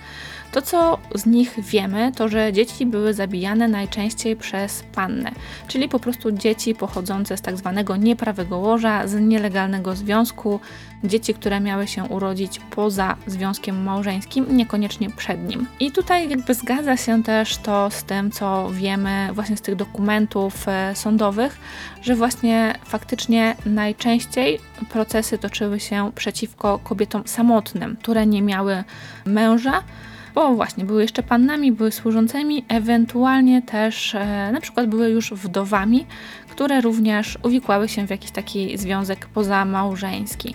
To, 0.52 0.62
co 0.62 0.98
z 1.14 1.26
nich 1.26 1.54
wiemy, 1.58 2.12
to 2.12 2.28
że 2.28 2.52
dzieci 2.52 2.86
były 2.86 3.14
zabijane 3.14 3.68
najczęściej 3.68 4.36
przez 4.36 4.82
pannę, 4.82 5.30
czyli 5.68 5.88
po 5.88 5.98
prostu 5.98 6.32
dzieci 6.32 6.74
pochodzące 6.74 7.36
z 7.36 7.40
tak 7.40 7.56
zwanego 7.56 7.96
nieprawego 7.96 8.58
łoża, 8.58 9.06
z 9.06 9.14
nielegalnego 9.20 9.96
związku, 9.96 10.60
dzieci, 11.04 11.34
które 11.34 11.60
miały 11.60 11.86
się 11.86 12.04
urodzić 12.04 12.60
poza 12.70 13.16
związkiem 13.26 13.82
małżeńskim, 13.82 14.56
niekoniecznie 14.56 15.10
przed 15.10 15.48
nim. 15.48 15.66
I 15.80 15.92
tutaj 15.92 16.28
jakby 16.28 16.54
zgadza 16.54 16.96
się 16.96 17.22
też 17.22 17.56
to 17.56 17.90
z 17.90 18.04
tym, 18.04 18.30
co 18.30 18.70
wiemy 18.72 19.28
właśnie 19.32 19.56
z 19.56 19.60
tych 19.60 19.76
dokumentów 19.76 20.68
e, 20.68 20.96
sądowych, 20.96 21.58
że 22.02 22.14
właśnie 22.14 22.74
faktycznie 22.84 23.56
najczęściej 23.66 24.58
procesy 24.90 25.38
toczyły 25.38 25.80
się 25.80 26.12
przeciwko 26.14 26.78
kobietom 26.84 27.22
samotnym, 27.26 27.96
które 27.96 28.26
nie 28.26 28.42
miały 28.42 28.84
męża, 29.24 29.82
bo 30.38 30.54
właśnie 30.54 30.84
były 30.84 31.02
jeszcze 31.02 31.22
pannami, 31.22 31.72
były 31.72 31.92
służącymi, 31.92 32.64
ewentualnie 32.68 33.62
też 33.62 34.14
e, 34.14 34.50
na 34.52 34.60
przykład 34.60 34.86
były 34.86 35.10
już 35.10 35.32
wdowami, 35.32 36.06
które 36.50 36.80
również 36.80 37.38
uwikłały 37.42 37.88
się 37.88 38.06
w 38.06 38.10
jakiś 38.10 38.30
taki 38.30 38.78
związek 38.78 39.26
pozamałżeński. 39.26 40.54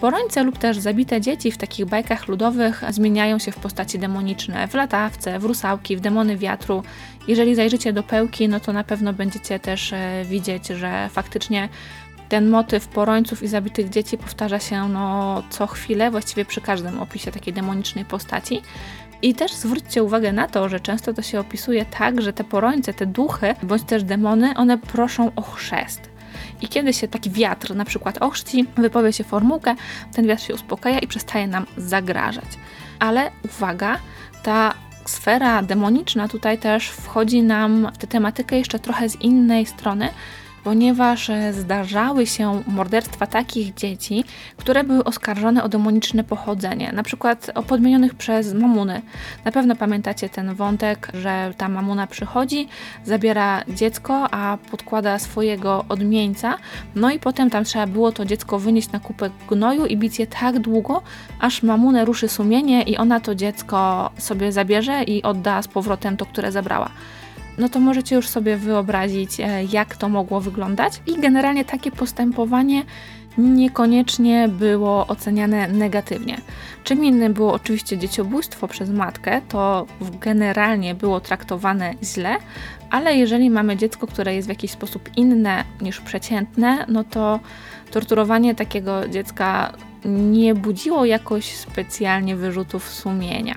Porońce 0.00 0.42
lub 0.42 0.58
też 0.58 0.78
zabite 0.78 1.20
dzieci 1.20 1.52
w 1.52 1.58
takich 1.58 1.86
bajkach 1.86 2.28
ludowych 2.28 2.82
zmieniają 2.90 3.38
się 3.38 3.52
w 3.52 3.56
postaci 3.56 3.98
demoniczne, 3.98 4.68
w 4.68 4.74
latawce, 4.74 5.38
w 5.38 5.44
rusałki, 5.44 5.96
w 5.96 6.00
demony 6.00 6.36
wiatru. 6.36 6.82
Jeżeli 7.28 7.54
zajrzycie 7.54 7.92
do 7.92 8.02
pełki, 8.02 8.48
no 8.48 8.60
to 8.60 8.72
na 8.72 8.84
pewno 8.84 9.12
będziecie 9.12 9.58
też 9.58 9.92
e, 9.92 10.24
widzieć, 10.24 10.66
że 10.66 11.08
faktycznie 11.12 11.68
ten 12.28 12.48
motyw 12.48 12.88
porońców 12.88 13.42
i 13.42 13.48
zabitych 13.48 13.88
dzieci 13.88 14.18
powtarza 14.18 14.58
się 14.58 14.88
no, 14.88 15.42
co 15.50 15.66
chwilę, 15.66 16.10
właściwie 16.10 16.44
przy 16.44 16.60
każdym 16.60 17.00
opisie 17.00 17.32
takiej 17.32 17.54
demonicznej 17.54 18.04
postaci. 18.04 18.62
I 19.22 19.34
też 19.34 19.52
zwróćcie 19.52 20.02
uwagę 20.02 20.32
na 20.32 20.48
to, 20.48 20.68
że 20.68 20.80
często 20.80 21.14
to 21.14 21.22
się 21.22 21.40
opisuje 21.40 21.84
tak, 21.84 22.22
że 22.22 22.32
te 22.32 22.44
porońce, 22.44 22.94
te 22.94 23.06
duchy, 23.06 23.54
bądź 23.62 23.82
też 23.82 24.04
demony, 24.04 24.54
one 24.56 24.78
proszą 24.78 25.30
o 25.36 25.42
chrzest. 25.42 26.10
I 26.62 26.68
kiedy 26.68 26.92
się 26.92 27.08
taki 27.08 27.30
wiatr 27.30 27.74
na 27.74 27.84
przykład 27.84 28.18
ochrzci, 28.18 28.66
wypowie 28.76 29.12
się 29.12 29.24
formułkę, 29.24 29.74
ten 30.12 30.26
wiatr 30.26 30.42
się 30.42 30.54
uspokaja 30.54 30.98
i 30.98 31.06
przestaje 31.06 31.46
nam 31.46 31.66
zagrażać. 31.76 32.44
Ale 32.98 33.30
uwaga, 33.44 33.98
ta 34.42 34.74
sfera 35.04 35.62
demoniczna 35.62 36.28
tutaj 36.28 36.58
też 36.58 36.88
wchodzi 36.88 37.42
nam 37.42 37.90
w 37.94 37.98
tę 37.98 38.06
tematykę 38.06 38.58
jeszcze 38.58 38.78
trochę 38.78 39.08
z 39.08 39.16
innej 39.20 39.66
strony, 39.66 40.08
ponieważ 40.64 41.30
e, 41.30 41.52
zdarzały 41.52 42.26
się 42.26 42.62
morderstwa 42.66 43.26
takich 43.26 43.74
dzieci, 43.74 44.24
które 44.56 44.84
były 44.84 45.04
oskarżone 45.04 45.62
o 45.62 45.68
demoniczne 45.68 46.24
pochodzenie, 46.24 46.92
na 46.92 47.02
przykład 47.02 47.50
o 47.54 47.62
podmienionych 47.62 48.14
przez 48.14 48.54
mamuny. 48.54 49.02
Na 49.44 49.52
pewno 49.52 49.76
pamiętacie 49.76 50.28
ten 50.28 50.54
wątek, 50.54 51.08
że 51.14 51.54
ta 51.56 51.68
mamuna 51.68 52.06
przychodzi, 52.06 52.68
zabiera 53.04 53.64
dziecko, 53.68 54.28
a 54.30 54.58
podkłada 54.70 55.18
swojego 55.18 55.84
odmieńca, 55.88 56.56
no 56.94 57.10
i 57.10 57.18
potem 57.18 57.50
tam 57.50 57.64
trzeba 57.64 57.86
było 57.86 58.12
to 58.12 58.24
dziecko 58.24 58.58
wynieść 58.58 58.92
na 58.92 59.00
kupę 59.00 59.30
gnoju 59.50 59.86
i 59.86 59.96
bić 59.96 60.18
je 60.18 60.26
tak 60.26 60.58
długo, 60.58 61.02
aż 61.40 61.62
mamunę 61.62 62.04
ruszy 62.04 62.28
sumienie 62.28 62.82
i 62.82 62.96
ona 62.96 63.20
to 63.20 63.34
dziecko 63.34 64.10
sobie 64.18 64.52
zabierze 64.52 65.02
i 65.02 65.22
odda 65.22 65.62
z 65.62 65.68
powrotem 65.68 66.16
to, 66.16 66.26
które 66.26 66.52
zabrała 66.52 66.90
no 67.58 67.68
to 67.68 67.80
możecie 67.80 68.16
już 68.16 68.28
sobie 68.28 68.56
wyobrazić, 68.56 69.40
e, 69.40 69.64
jak 69.64 69.96
to 69.96 70.08
mogło 70.08 70.40
wyglądać. 70.40 70.92
I 71.06 71.20
generalnie 71.20 71.64
takie 71.64 71.90
postępowanie 71.90 72.82
niekoniecznie 73.38 74.48
było 74.48 75.06
oceniane 75.06 75.68
negatywnie. 75.68 76.40
Czym 76.84 77.04
innym 77.04 77.32
było 77.32 77.52
oczywiście 77.52 77.98
dzieciobójstwo 77.98 78.68
przez 78.68 78.90
matkę, 78.90 79.40
to 79.48 79.86
generalnie 80.20 80.94
było 80.94 81.20
traktowane 81.20 81.94
źle, 82.02 82.36
ale 82.90 83.16
jeżeli 83.16 83.50
mamy 83.50 83.76
dziecko, 83.76 84.06
które 84.06 84.34
jest 84.34 84.48
w 84.48 84.48
jakiś 84.48 84.70
sposób 84.70 85.10
inne 85.16 85.64
niż 85.80 86.00
przeciętne, 86.00 86.84
no 86.88 87.04
to 87.04 87.40
torturowanie 87.90 88.54
takiego 88.54 89.08
dziecka 89.08 89.72
nie 90.04 90.54
budziło 90.54 91.04
jakoś 91.04 91.56
specjalnie 91.56 92.36
wyrzutów 92.36 92.88
sumienia. 92.90 93.54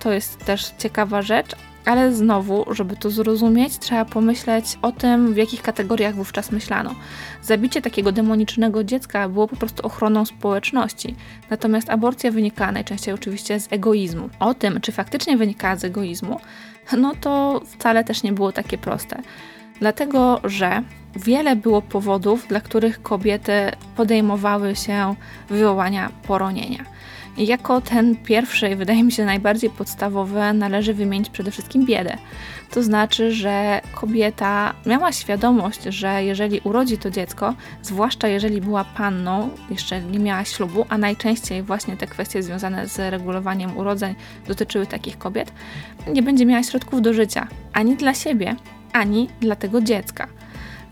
To 0.00 0.12
jest 0.12 0.44
też 0.44 0.72
ciekawa 0.78 1.22
rzecz, 1.22 1.56
ale 1.88 2.14
znowu, 2.14 2.74
żeby 2.74 2.96
to 2.96 3.10
zrozumieć, 3.10 3.78
trzeba 3.78 4.04
pomyśleć 4.04 4.78
o 4.82 4.92
tym, 4.92 5.34
w 5.34 5.36
jakich 5.36 5.62
kategoriach 5.62 6.14
wówczas 6.14 6.52
myślano. 6.52 6.94
Zabicie 7.42 7.82
takiego 7.82 8.12
demonicznego 8.12 8.84
dziecka 8.84 9.28
było 9.28 9.48
po 9.48 9.56
prostu 9.56 9.86
ochroną 9.86 10.24
społeczności, 10.24 11.14
natomiast 11.50 11.90
aborcja 11.90 12.30
wynikała 12.30 12.72
najczęściej 12.72 13.14
oczywiście 13.14 13.60
z 13.60 13.72
egoizmu. 13.72 14.30
O 14.40 14.54
tym, 14.54 14.80
czy 14.80 14.92
faktycznie 14.92 15.36
wynikała 15.36 15.76
z 15.76 15.84
egoizmu, 15.84 16.40
no 16.96 17.14
to 17.20 17.62
wcale 17.66 18.04
też 18.04 18.22
nie 18.22 18.32
było 18.32 18.52
takie 18.52 18.78
proste. 18.78 19.22
Dlatego, 19.80 20.40
że 20.44 20.82
wiele 21.16 21.56
było 21.56 21.82
powodów, 21.82 22.48
dla 22.48 22.60
których 22.60 23.02
kobiety 23.02 23.52
podejmowały 23.96 24.76
się 24.76 25.14
wywołania 25.50 26.10
poronienia. 26.26 26.97
Jako 27.38 27.80
ten 27.80 28.16
pierwszy, 28.16 28.76
wydaje 28.76 29.04
mi 29.04 29.12
się 29.12 29.24
najbardziej 29.24 29.70
podstawowy, 29.70 30.52
należy 30.54 30.94
wymienić 30.94 31.30
przede 31.30 31.50
wszystkim 31.50 31.86
biedę. 31.86 32.16
To 32.70 32.82
znaczy, 32.82 33.32
że 33.32 33.80
kobieta 33.92 34.74
miała 34.86 35.12
świadomość, 35.12 35.82
że 35.82 36.24
jeżeli 36.24 36.60
urodzi 36.64 36.98
to 36.98 37.10
dziecko, 37.10 37.54
zwłaszcza 37.82 38.28
jeżeli 38.28 38.60
była 38.60 38.84
panną, 38.84 39.50
jeszcze 39.70 40.02
nie 40.02 40.18
miała 40.18 40.44
ślubu, 40.44 40.84
a 40.88 40.98
najczęściej 40.98 41.62
właśnie 41.62 41.96
te 41.96 42.06
kwestie 42.06 42.42
związane 42.42 42.88
z 42.88 42.98
regulowaniem 42.98 43.76
urodzeń 43.76 44.14
dotyczyły 44.46 44.86
takich 44.86 45.18
kobiet, 45.18 45.52
nie 46.12 46.22
będzie 46.22 46.46
miała 46.46 46.62
środków 46.62 47.02
do 47.02 47.14
życia 47.14 47.48
ani 47.72 47.96
dla 47.96 48.14
siebie, 48.14 48.56
ani 48.92 49.28
dla 49.40 49.56
tego 49.56 49.80
dziecka. 49.80 50.26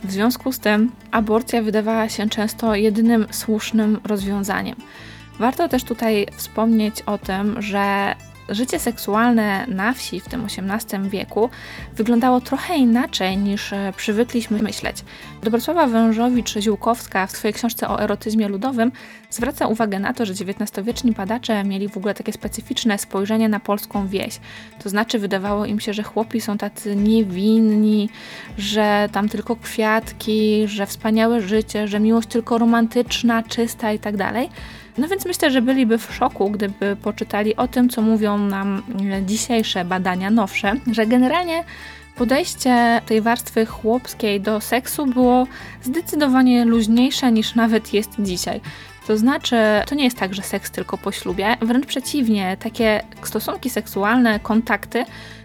W 0.05 0.13
związku 0.13 0.53
z 0.53 0.59
tym 0.59 0.91
aborcja 1.11 1.63
wydawała 1.63 2.09
się 2.09 2.29
często 2.29 2.75
jedynym 2.75 3.27
słusznym 3.31 4.01
rozwiązaniem. 4.05 4.77
Warto 5.39 5.69
też 5.69 5.85
tutaj 5.85 6.27
wspomnieć 6.37 7.03
o 7.03 7.19
tym, 7.19 7.63
że 7.63 8.15
życie 8.49 8.79
seksualne 8.79 9.67
na 9.67 9.93
wsi 9.93 10.21
w 10.21 10.29
tym 10.29 10.45
XVIII 10.45 11.11
wieku 11.11 11.51
wyglądało 11.97 12.41
trochę 12.41 12.77
inaczej 12.77 13.37
niż 13.37 13.73
e, 13.73 13.93
przywykliśmy 13.97 14.63
myśleć. 14.63 15.05
Dobrosława 15.43 15.87
Wężowicz-Ziółkowska 15.87 17.27
w 17.27 17.37
swojej 17.37 17.55
książce 17.55 17.89
o 17.89 18.03
erotyzmie 18.03 18.49
ludowym 18.49 18.93
zwraca 19.31 19.67
uwagę 19.67 19.99
na 19.99 20.15
to, 20.15 20.27
że 20.27 20.33
XIX-wieczni 20.33 21.13
badacze 21.13 21.65
mieli 21.65 21.89
w 21.89 21.97
ogóle 21.97 22.15
takie 22.15 22.33
specyficzne 22.33 22.99
spojrzenie 22.99 23.49
na 23.49 23.61
polską 23.61 24.09
wieś. 24.09 24.41
To 24.83 24.89
znaczy 24.89 25.19
wydawało 25.19 25.67
im 25.67 25.81
się, 25.81 25.93
że 25.93 26.03
chłopi 26.03 26.41
są 26.41 26.59
tacy 26.59 26.97
niewinni, 26.97 28.09
że 28.59 29.09
tam 29.13 29.29
tylko 29.29 29.57
kwiatki, 29.57 30.69
że 30.69 30.87
wspaniałe 30.87 31.43
życie, 31.43 31.89
że 31.89 32.01
miłość 32.01 32.29
tylko 32.29 32.59
romantyczna, 32.59 33.43
czysta 33.43 33.93
i 33.93 33.99
tak 33.99 34.17
dalej. 34.17 34.51
No 34.99 35.09
więc 35.09 35.27
myślę, 35.27 35.51
że 35.51 35.63
byliby 35.63 35.99
w 35.99 36.15
szoku, 36.15 36.51
gdyby 36.51 36.97
poczytali 37.03 37.57
o 37.57 37.69
tym, 37.69 37.89
co 37.89 38.03
mówią 38.03 38.39
nam 38.39 38.83
dzisiejsze 39.27 39.85
badania 39.85 40.31
nowsze, 40.31 40.73
że 40.93 41.07
generalnie 41.07 41.65
podejście 42.17 43.01
tej 43.07 43.21
warstwy 43.21 43.67
chłopskiej 43.67 44.41
do 44.41 44.61
seksu 44.61 45.07
było 45.07 45.47
zdecydowanie 45.83 46.65
luźniejsze 46.65 47.33
niż 47.33 47.55
nawet 47.55 47.93
jest 47.93 48.11
dzisiaj. 48.19 48.61
To 49.07 49.17
znaczy, 49.17 49.57
to 49.87 49.95
nie 49.95 50.05
jest 50.05 50.19
tak, 50.19 50.35
że 50.35 50.43
seks 50.43 50.71
tylko 50.71 50.99
po 50.99 51.13
ślubie, 51.13 51.57
wręcz 51.61 51.87
przeciwnie, 51.87 52.57
takie 52.61 53.03
stosunki 53.23 53.71
seksualne, 53.71 54.41
kontakty 54.41 55.05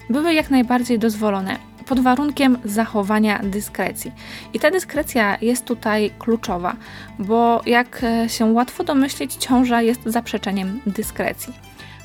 były 0.09 0.33
jak 0.33 0.49
najbardziej 0.49 0.99
dozwolone 0.99 1.70
pod 1.91 1.99
warunkiem 1.99 2.57
zachowania 2.65 3.39
dyskrecji. 3.43 4.11
I 4.53 4.59
ta 4.59 4.71
dyskrecja 4.71 5.37
jest 5.41 5.65
tutaj 5.65 6.11
kluczowa, 6.19 6.75
bo 7.19 7.61
jak 7.65 8.03
e, 8.03 8.29
się 8.29 8.45
łatwo 8.45 8.83
domyślić, 8.83 9.35
ciąża 9.35 9.81
jest 9.81 10.01
zaprzeczeniem 10.05 10.81
dyskrecji. 10.85 11.53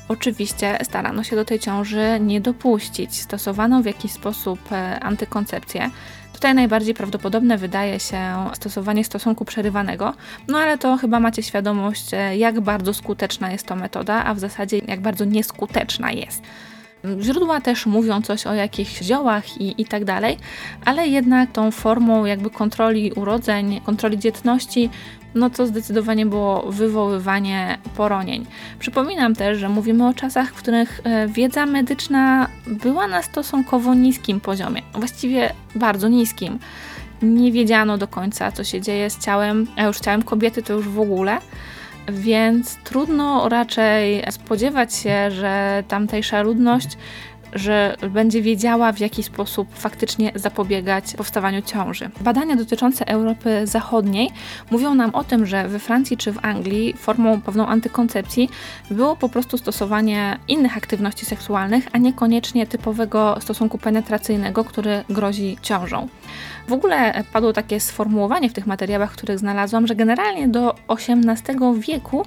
Oczywiście 0.07 0.77
starano 0.83 1.23
się 1.23 1.35
do 1.35 1.45
tej 1.45 1.59
ciąży 1.59 2.19
nie 2.19 2.41
dopuścić, 2.41 3.21
stosowano 3.21 3.81
w 3.81 3.85
jakiś 3.85 4.11
sposób 4.11 4.71
e, 4.71 4.99
antykoncepcję. 4.99 5.89
Tutaj 6.33 6.55
najbardziej 6.55 6.93
prawdopodobne 6.93 7.57
wydaje 7.57 7.99
się 7.99 8.49
stosowanie 8.53 9.03
stosunku 9.03 9.45
przerywanego, 9.45 10.13
no 10.47 10.57
ale 10.57 10.77
to 10.77 10.97
chyba 10.97 11.19
macie 11.19 11.43
świadomość, 11.43 12.13
e, 12.13 12.37
jak 12.37 12.61
bardzo 12.61 12.93
skuteczna 12.93 13.51
jest 13.51 13.65
to 13.65 13.75
metoda, 13.75 14.25
a 14.25 14.33
w 14.33 14.39
zasadzie 14.39 14.77
jak 14.87 15.01
bardzo 15.01 15.25
nieskuteczna 15.25 16.11
jest. 16.11 16.43
Źródła 17.21 17.61
też 17.61 17.85
mówią 17.85 18.21
coś 18.21 18.47
o 18.47 18.53
jakichś 18.53 19.01
ziołach 19.01 19.61
i, 19.61 19.81
i 19.81 19.85
tak 19.85 20.05
dalej, 20.05 20.37
ale 20.85 21.07
jednak 21.07 21.51
tą 21.51 21.71
formą 21.71 22.25
jakby 22.25 22.49
kontroli 22.49 23.11
urodzeń, 23.11 23.81
kontroli 23.81 24.19
dzietności, 24.19 24.89
no 25.35 25.49
to 25.49 25.67
zdecydowanie 25.67 26.25
było 26.25 26.71
wywoływanie 26.71 27.77
poronień. 27.97 28.45
Przypominam 28.79 29.35
też, 29.35 29.57
że 29.57 29.69
mówimy 29.69 30.07
o 30.07 30.13
czasach, 30.13 30.49
w 30.49 30.53
których 30.53 31.01
e, 31.03 31.27
wiedza 31.27 31.65
medyczna 31.65 32.47
była 32.67 33.07
na 33.07 33.21
stosunkowo 33.21 33.93
niskim 33.93 34.39
poziomie, 34.39 34.81
właściwie 34.93 35.53
bardzo 35.75 36.07
niskim. 36.07 36.59
Nie 37.21 37.51
wiedziano 37.51 37.97
do 37.97 38.07
końca, 38.07 38.51
co 38.51 38.63
się 38.63 38.81
dzieje 38.81 39.09
z 39.09 39.19
ciałem, 39.19 39.67
a 39.75 39.83
już 39.83 39.99
ciałem 39.99 40.23
kobiety 40.23 40.63
to 40.63 40.73
już 40.73 40.87
w 40.87 40.99
ogóle. 40.99 41.37
Więc 42.07 42.75
trudno 42.75 43.49
raczej 43.49 44.23
spodziewać 44.31 44.95
się, 44.95 45.31
że 45.31 45.83
tamtejsza 45.87 46.41
ludność 46.41 46.87
że 47.57 47.95
będzie 48.09 48.41
wiedziała, 48.41 48.91
w 48.91 48.99
jaki 48.99 49.23
sposób 49.23 49.67
faktycznie 49.73 50.31
zapobiegać 50.35 51.13
powstawaniu 51.17 51.61
ciąży. 51.61 52.09
Badania 52.21 52.55
dotyczące 52.55 53.07
Europy 53.07 53.61
Zachodniej 53.63 54.29
mówią 54.71 54.95
nam 54.95 55.15
o 55.15 55.23
tym, 55.23 55.45
że 55.45 55.67
we 55.67 55.79
Francji 55.79 56.17
czy 56.17 56.31
w 56.31 56.45
Anglii 56.45 56.93
formą 56.97 57.41
pewną 57.41 57.67
antykoncepcji 57.67 58.49
było 58.91 59.15
po 59.15 59.29
prostu 59.29 59.57
stosowanie 59.57 60.39
innych 60.47 60.77
aktywności 60.77 61.25
seksualnych, 61.25 61.87
a 61.93 61.97
niekoniecznie 61.97 62.67
typowego 62.67 63.37
stosunku 63.39 63.77
penetracyjnego, 63.77 64.63
który 64.63 65.03
grozi 65.09 65.57
ciążą. 65.61 66.07
W 66.67 66.73
ogóle 66.73 67.23
padło 67.33 67.53
takie 67.53 67.79
sformułowanie 67.79 68.49
w 68.49 68.53
tych 68.53 68.67
materiałach, 68.67 69.11
których 69.11 69.39
znalazłam, 69.39 69.87
że 69.87 69.95
generalnie 69.95 70.47
do 70.47 70.75
XVIII 70.87 71.79
wieku 71.79 72.25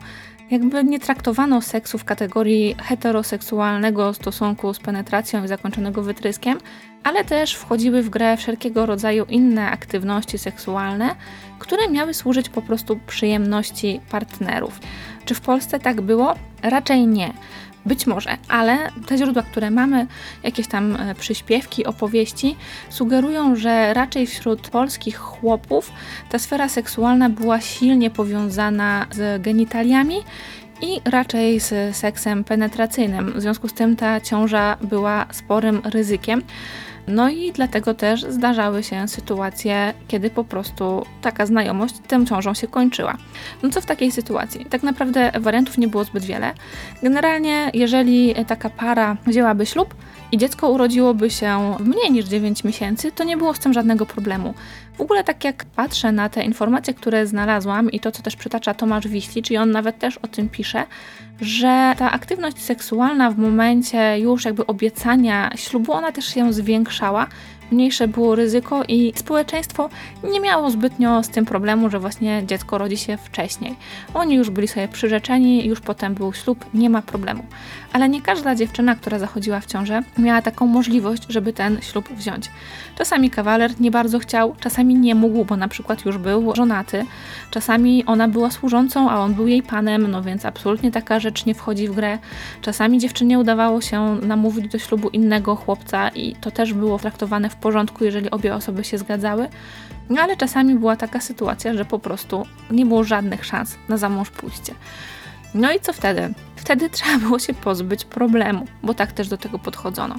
jakby 0.50 0.84
nie 0.84 1.00
traktowano 1.00 1.62
seksu 1.62 1.98
w 1.98 2.04
kategorii 2.04 2.76
heteroseksualnego 2.82 4.14
stosunku 4.14 4.74
z 4.74 4.78
penetracją 4.78 5.44
i 5.44 5.48
zakończonego 5.48 6.02
wytryskiem, 6.02 6.58
ale 7.04 7.24
też 7.24 7.54
wchodziły 7.54 8.02
w 8.02 8.10
grę 8.10 8.36
wszelkiego 8.36 8.86
rodzaju 8.86 9.24
inne 9.24 9.70
aktywności 9.70 10.38
seksualne, 10.38 11.14
które 11.58 11.88
miały 11.88 12.14
służyć 12.14 12.48
po 12.48 12.62
prostu 12.62 13.00
przyjemności 13.06 14.00
partnerów. 14.10 14.80
Czy 15.24 15.34
w 15.34 15.40
Polsce 15.40 15.78
tak 15.80 16.00
było? 16.00 16.34
Raczej 16.62 17.06
nie. 17.06 17.32
Być 17.86 18.06
może, 18.06 18.36
ale 18.48 18.78
te 19.06 19.18
źródła, 19.18 19.42
które 19.42 19.70
mamy, 19.70 20.06
jakieś 20.42 20.68
tam 20.68 20.96
e, 20.96 21.14
przyśpiewki, 21.14 21.86
opowieści, 21.86 22.56
sugerują, 22.90 23.56
że 23.56 23.94
raczej 23.94 24.26
wśród 24.26 24.68
polskich 24.68 25.16
chłopów 25.16 25.92
ta 26.30 26.38
sfera 26.38 26.68
seksualna 26.68 27.30
była 27.30 27.60
silnie 27.60 28.10
powiązana 28.10 29.06
z 29.10 29.42
genitaliami 29.42 30.16
i 30.82 31.00
raczej 31.04 31.60
z 31.60 31.96
seksem 31.96 32.44
penetracyjnym. 32.44 33.32
W 33.32 33.40
związku 33.40 33.68
z 33.68 33.72
tym 33.72 33.96
ta 33.96 34.20
ciąża 34.20 34.76
była 34.82 35.26
sporym 35.32 35.82
ryzykiem. 35.84 36.42
No 37.08 37.30
i 37.30 37.52
dlatego 37.52 37.94
też 37.94 38.22
zdarzały 38.22 38.82
się 38.82 39.08
sytuacje, 39.08 39.94
kiedy 40.08 40.30
po 40.30 40.44
prostu 40.44 41.06
taka 41.22 41.46
znajomość 41.46 41.94
tą 42.08 42.26
ciążą 42.26 42.54
się 42.54 42.68
kończyła. 42.68 43.16
No 43.62 43.70
co 43.70 43.80
w 43.80 43.86
takiej 43.86 44.12
sytuacji? 44.12 44.64
Tak 44.64 44.82
naprawdę 44.82 45.32
wariantów 45.40 45.78
nie 45.78 45.88
było 45.88 46.04
zbyt 46.04 46.24
wiele. 46.24 46.52
Generalnie, 47.02 47.70
jeżeli 47.74 48.34
taka 48.46 48.70
para 48.70 49.16
wzięłaby 49.26 49.66
ślub, 49.66 49.94
i 50.32 50.38
dziecko 50.38 50.68
urodziłoby 50.70 51.30
się 51.30 51.76
w 51.80 51.84
mniej 51.86 52.12
niż 52.12 52.24
9 52.24 52.64
miesięcy, 52.64 53.12
to 53.12 53.24
nie 53.24 53.36
było 53.36 53.54
z 53.54 53.58
tym 53.58 53.72
żadnego 53.72 54.06
problemu. 54.06 54.54
W 54.96 55.00
ogóle 55.00 55.24
tak 55.24 55.44
jak 55.44 55.64
patrzę 55.64 56.12
na 56.12 56.28
te 56.28 56.44
informacje, 56.44 56.94
które 56.94 57.26
znalazłam 57.26 57.90
i 57.90 58.00
to, 58.00 58.12
co 58.12 58.22
też 58.22 58.36
przytacza 58.36 58.74
Tomasz 58.74 59.08
Wiślicz 59.08 59.50
i 59.50 59.56
on 59.56 59.70
nawet 59.70 59.98
też 59.98 60.16
o 60.16 60.26
tym 60.26 60.48
pisze, 60.48 60.84
że 61.40 61.94
ta 61.98 62.10
aktywność 62.10 62.58
seksualna 62.58 63.30
w 63.30 63.38
momencie 63.38 64.18
już 64.18 64.44
jakby 64.44 64.66
obiecania 64.66 65.50
ślubu, 65.56 65.92
ona 65.92 66.12
też 66.12 66.26
się 66.26 66.52
zwiększała, 66.52 67.26
mniejsze 67.72 68.08
było 68.08 68.34
ryzyko 68.34 68.82
i 68.88 69.12
społeczeństwo 69.16 69.88
nie 70.32 70.40
miało 70.40 70.70
zbytnio 70.70 71.22
z 71.22 71.28
tym 71.28 71.46
problemu, 71.46 71.90
że 71.90 71.98
właśnie 71.98 72.42
dziecko 72.46 72.78
rodzi 72.78 72.96
się 72.96 73.16
wcześniej. 73.16 73.74
Oni 74.14 74.34
już 74.34 74.50
byli 74.50 74.68
sobie 74.68 74.88
przyrzeczeni, 74.88 75.66
już 75.66 75.80
potem 75.80 76.14
był 76.14 76.32
ślub, 76.32 76.64
nie 76.74 76.90
ma 76.90 77.02
problemu. 77.02 77.44
Ale 77.92 78.08
nie 78.08 78.22
każda 78.22 78.54
dziewczyna, 78.54 78.94
która 78.94 79.18
zachodziła 79.18 79.60
w 79.60 79.66
ciążę, 79.66 80.02
miała 80.18 80.42
taką 80.42 80.66
możliwość, 80.66 81.22
żeby 81.28 81.52
ten 81.52 81.82
ślub 81.82 82.08
wziąć. 82.08 82.50
Czasami 82.98 83.30
kawaler 83.30 83.80
nie 83.80 83.90
bardzo 83.90 84.18
chciał, 84.18 84.54
czasami 84.60 84.94
nie 84.94 85.14
mógł, 85.14 85.44
bo 85.44 85.56
na 85.56 85.68
przykład 85.68 86.04
już 86.04 86.18
był 86.18 86.54
żonaty, 86.54 87.04
czasami 87.50 88.04
ona 88.04 88.28
była 88.28 88.50
służącą, 88.50 89.10
a 89.10 89.18
on 89.18 89.34
był 89.34 89.46
jej 89.46 89.62
panem, 89.62 90.10
no 90.10 90.22
więc 90.22 90.44
absolutnie 90.44 90.90
taka 90.90 91.20
rzecz 91.20 91.46
nie 91.46 91.54
wchodzi 91.54 91.88
w 91.88 91.94
grę. 91.94 92.18
Czasami 92.62 92.98
dziewczynie 92.98 93.38
udawało 93.38 93.80
się 93.80 94.16
namówić 94.22 94.68
do 94.68 94.78
ślubu 94.78 95.08
innego 95.08 95.56
chłopca 95.56 96.08
i 96.08 96.34
to 96.34 96.50
też 96.50 96.74
było 96.74 96.98
traktowane 96.98 97.50
w 97.50 97.56
porządku, 97.56 98.04
jeżeli 98.04 98.30
obie 98.30 98.54
osoby 98.54 98.84
się 98.84 98.98
zgadzały. 98.98 99.48
No 100.10 100.22
ale 100.22 100.36
czasami 100.36 100.74
była 100.74 100.96
taka 100.96 101.20
sytuacja, 101.20 101.74
że 101.74 101.84
po 101.84 101.98
prostu 101.98 102.46
nie 102.70 102.86
było 102.86 103.04
żadnych 103.04 103.44
szans 103.44 103.76
na 103.88 103.96
zamąż 103.96 104.30
pójście. 104.30 104.74
No 105.54 105.72
i 105.72 105.80
co 105.80 105.92
wtedy? 105.92 106.34
Wtedy 106.56 106.90
trzeba 106.90 107.18
było 107.18 107.38
się 107.38 107.54
pozbyć 107.54 108.04
problemu, 108.04 108.66
bo 108.82 108.94
tak 108.94 109.12
też 109.12 109.28
do 109.28 109.36
tego 109.36 109.58
podchodzono. 109.58 110.14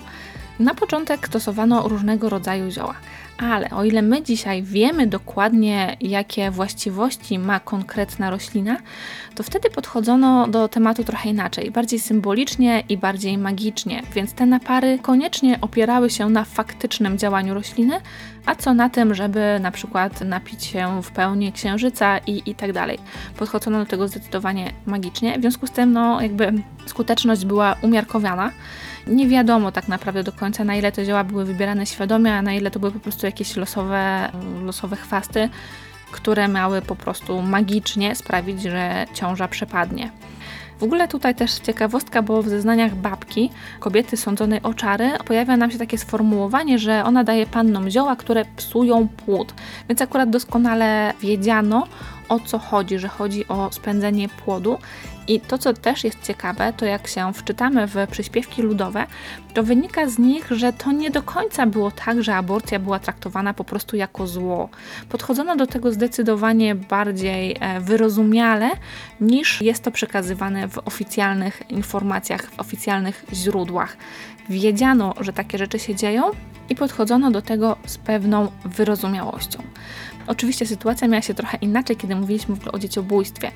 Na 0.60 0.76
początek 0.76 1.28
stosowano 1.28 1.88
różnego 1.88 2.30
rodzaju 2.30 2.72
zioła, 2.72 2.96
ale 3.41 3.69
o 3.69 3.84
ile 3.84 4.01
my 4.01 4.23
dzisiaj 4.23 4.63
wiemy 4.63 5.08
dokładnie, 5.08 5.97
jakie 6.01 6.51
właściwości 6.51 7.39
ma 7.39 7.60
konkretna 7.60 8.30
roślina, 8.30 8.77
to 9.36 9.43
wtedy 9.43 9.69
podchodzono 9.69 10.47
do 10.47 10.67
tematu 10.67 11.04
trochę 11.04 11.30
inaczej, 11.30 11.71
bardziej 11.71 11.99
symbolicznie 11.99 12.84
i 12.89 12.97
bardziej 12.97 13.38
magicznie, 13.38 14.01
więc 14.13 14.34
te 14.34 14.45
napary 14.45 14.99
koniecznie 15.01 15.62
opierały 15.62 16.10
się 16.10 16.30
na 16.30 16.43
faktycznym 16.43 17.17
działaniu 17.17 17.54
rośliny, 17.54 18.01
a 18.45 18.56
co 18.56 18.73
na 18.73 18.89
tym, 18.89 19.15
żeby 19.15 19.58
na 19.62 19.71
przykład 19.71 20.21
napić 20.21 20.65
się 20.65 21.01
w 21.04 21.12
pełni 21.12 21.51
księżyca 21.51 22.17
i, 22.17 22.41
i 22.45 22.56
tak 22.56 22.73
dalej. 22.73 22.99
Podchodzono 23.38 23.80
do 23.80 23.86
tego 23.86 24.08
zdecydowanie 24.08 24.71
magicznie, 24.86 25.38
w 25.38 25.41
związku 25.41 25.67
z 25.67 25.71
tym 25.71 25.93
no, 25.93 26.21
jakby 26.21 26.54
skuteczność 26.86 27.45
była 27.45 27.75
umiarkowana. 27.82 28.51
Nie 29.08 29.28
wiadomo 29.28 29.72
tak 29.72 29.88
naprawdę 29.88 30.24
do 30.24 30.32
końca, 30.32 30.64
na 30.64 30.76
ile 30.76 30.92
te 30.92 31.06
zioła 31.06 31.24
były 31.24 31.46
wybierane 31.46 31.86
świadomie, 31.86 32.34
a 32.34 32.42
na 32.42 32.54
ile 32.54 32.72
to 32.72 32.80
były 32.80 32.92
po 32.92 33.00
prostu 33.00 33.26
jakieś 33.26 33.56
losowe, 33.56 34.32
losowe 34.66 34.96
chwasty, 34.96 35.50
które 36.12 36.48
miały 36.48 36.82
po 36.82 36.96
prostu 36.96 37.42
magicznie 37.42 38.16
sprawić, 38.16 38.62
że 38.62 39.06
ciąża 39.14 39.48
przepadnie. 39.48 40.12
W 40.80 40.84
ogóle 40.84 41.08
tutaj 41.08 41.36
też 41.36 41.60
ciekawostka, 41.60 42.22
bo 42.22 42.44
w 42.44 42.50
zeznaniach 42.50 42.96
babki, 42.96 43.50
kobiety 43.80 44.18
sądzonej 44.18 44.62
o 44.64 44.74
czary, 44.74 45.12
pojawia 45.26 45.58
nam 45.58 45.72
się 45.72 45.78
takie 45.78 45.98
sformułowanie, 45.98 46.80
że 46.80 47.04
ona 47.04 47.24
daje 47.24 47.46
pannom 47.46 47.90
zioła, 47.90 48.16
które 48.16 48.46
psują 48.56 49.08
płód. 49.08 49.54
Więc 49.90 50.02
akurat 50.02 50.30
doskonale 50.30 51.14
wiedziano, 51.22 51.88
o 52.30 52.40
co 52.40 52.60
chodzi, 52.60 53.00
że 53.00 53.08
chodzi 53.08 53.48
o 53.48 53.72
spędzenie 53.72 54.30
płodu. 54.30 54.78
I 55.32 55.39
to, 55.39 55.58
co 55.58 55.74
też 55.74 56.04
jest 56.04 56.24
ciekawe, 56.24 56.74
to 56.78 56.86
jak 56.86 57.08
się 57.08 57.34
wczytamy 57.34 57.88
w 57.88 57.96
przyśpiewki 58.12 58.62
ludowe, 58.62 59.06
to 59.54 59.63
wynika 59.63 60.08
z 60.08 60.20
nich, 60.20 60.48
że 60.52 60.74
to 60.74 60.91
nie 60.91 61.12
do 61.12 61.24
końca 61.24 61.65
było 61.65 61.91
tak, 61.91 62.24
że 62.24 62.36
aborcja 62.36 62.80
była 62.80 63.00
traktowana 63.00 63.54
po 63.54 63.63
prostu 63.63 63.96
jako 63.96 64.28
zło. 64.28 64.70
Podchodzono 65.10 65.56
do 65.56 65.67
tego 65.67 65.91
zdecydowanie 65.91 66.76
bardziej 66.76 67.58
e, 67.60 67.80
wyrozumiale, 67.80 68.70
niż 69.22 69.62
jest 69.62 69.84
to 69.84 69.91
przekazywane 69.91 70.67
w 70.67 70.78
oficjalnych 70.78 71.62
informacjach, 71.70 72.52
w 72.52 72.60
oficjalnych 72.60 73.26
źródłach. 73.34 73.98
Wiedziano, 74.50 75.13
że 75.20 75.34
takie 75.34 75.58
rzeczy 75.58 75.80
się 75.80 75.96
dzieją 75.96 76.24
i 76.71 76.75
podchodzono 76.75 77.31
do 77.31 77.41
tego 77.41 77.77
z 77.86 77.97
pewną 77.97 78.51
wyrozumiałością. 78.65 79.63
Oczywiście 80.27 80.65
sytuacja 80.65 81.07
miała 81.07 81.21
się 81.21 81.34
trochę 81.34 81.57
inaczej, 81.57 81.95
kiedy 81.95 82.15
mówiliśmy 82.15 82.55
w 82.55 82.57
ogóle 82.57 82.71
o 82.71 82.79
dzieciobójstwie, 82.79 83.51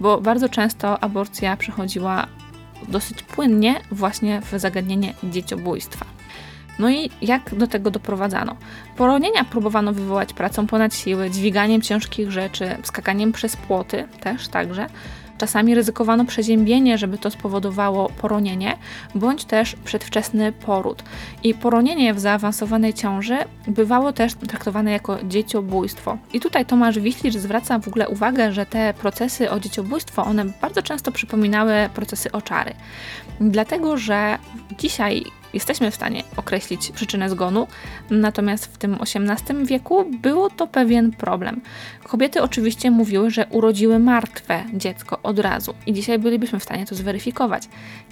bo 0.00 0.20
bardzo 0.20 0.48
często 0.48 1.02
aborcja 1.02 1.56
przechodziła 1.56 2.26
dosyć 2.88 3.22
płynnie 3.22 3.80
właśnie 3.90 4.40
w 4.40 4.58
zagadnienie 4.58 5.14
dzieciobójstwa. 5.24 6.06
No 6.78 6.90
i 6.90 7.10
jak 7.22 7.54
do 7.54 7.66
tego 7.66 7.90
doprowadzano? 7.90 8.56
Poronienia 8.96 9.44
próbowano 9.44 9.92
wywołać 9.92 10.32
pracą 10.32 10.66
ponad 10.66 10.94
siły, 10.94 11.30
dźwiganiem 11.30 11.82
ciężkich 11.82 12.30
rzeczy, 12.30 12.76
skakaniem 12.82 13.32
przez 13.32 13.56
płoty 13.56 14.04
też 14.20 14.48
także, 14.48 14.86
Czasami 15.38 15.74
ryzykowano 15.74 16.24
przeziębienie, 16.24 16.98
żeby 16.98 17.18
to 17.18 17.30
spowodowało 17.30 18.08
poronienie, 18.08 18.76
bądź 19.14 19.44
też 19.44 19.76
przedwczesny 19.84 20.52
poród. 20.52 21.02
I 21.42 21.54
poronienie 21.54 22.14
w 22.14 22.20
zaawansowanej 22.20 22.94
ciąży 22.94 23.38
bywało 23.68 24.12
też 24.12 24.34
traktowane 24.34 24.90
jako 24.92 25.18
dzieciobójstwo. 25.24 26.18
I 26.32 26.40
tutaj 26.40 26.66
Tomasz 26.66 26.98
Wiślicz 26.98 27.34
zwraca 27.36 27.78
w 27.78 27.88
ogóle 27.88 28.08
uwagę, 28.08 28.52
że 28.52 28.66
te 28.66 28.94
procesy 28.94 29.50
o 29.50 29.60
dzieciobójstwo, 29.60 30.24
one 30.24 30.44
bardzo 30.44 30.82
często 30.82 31.12
przypominały 31.12 31.88
procesy 31.94 32.32
oczary. 32.32 32.74
Dlatego, 33.40 33.96
że 33.96 34.38
dzisiaj 34.78 35.24
jesteśmy 35.56 35.90
w 35.90 35.94
stanie 35.94 36.22
określić 36.36 36.92
przyczynę 36.92 37.30
zgonu, 37.30 37.66
natomiast 38.10 38.66
w 38.66 38.78
tym 38.78 38.96
XVIII 39.00 39.66
wieku 39.66 40.04
było 40.22 40.50
to 40.50 40.66
pewien 40.66 41.12
problem. 41.12 41.60
Kobiety 42.04 42.42
oczywiście 42.42 42.90
mówiły, 42.90 43.30
że 43.30 43.46
urodziły 43.50 43.98
martwe 43.98 44.64
dziecko 44.74 45.18
od 45.22 45.38
razu 45.38 45.74
i 45.86 45.92
dzisiaj 45.92 46.18
bylibyśmy 46.18 46.58
w 46.60 46.64
stanie 46.64 46.86
to 46.86 46.94
zweryfikować. 46.94 47.62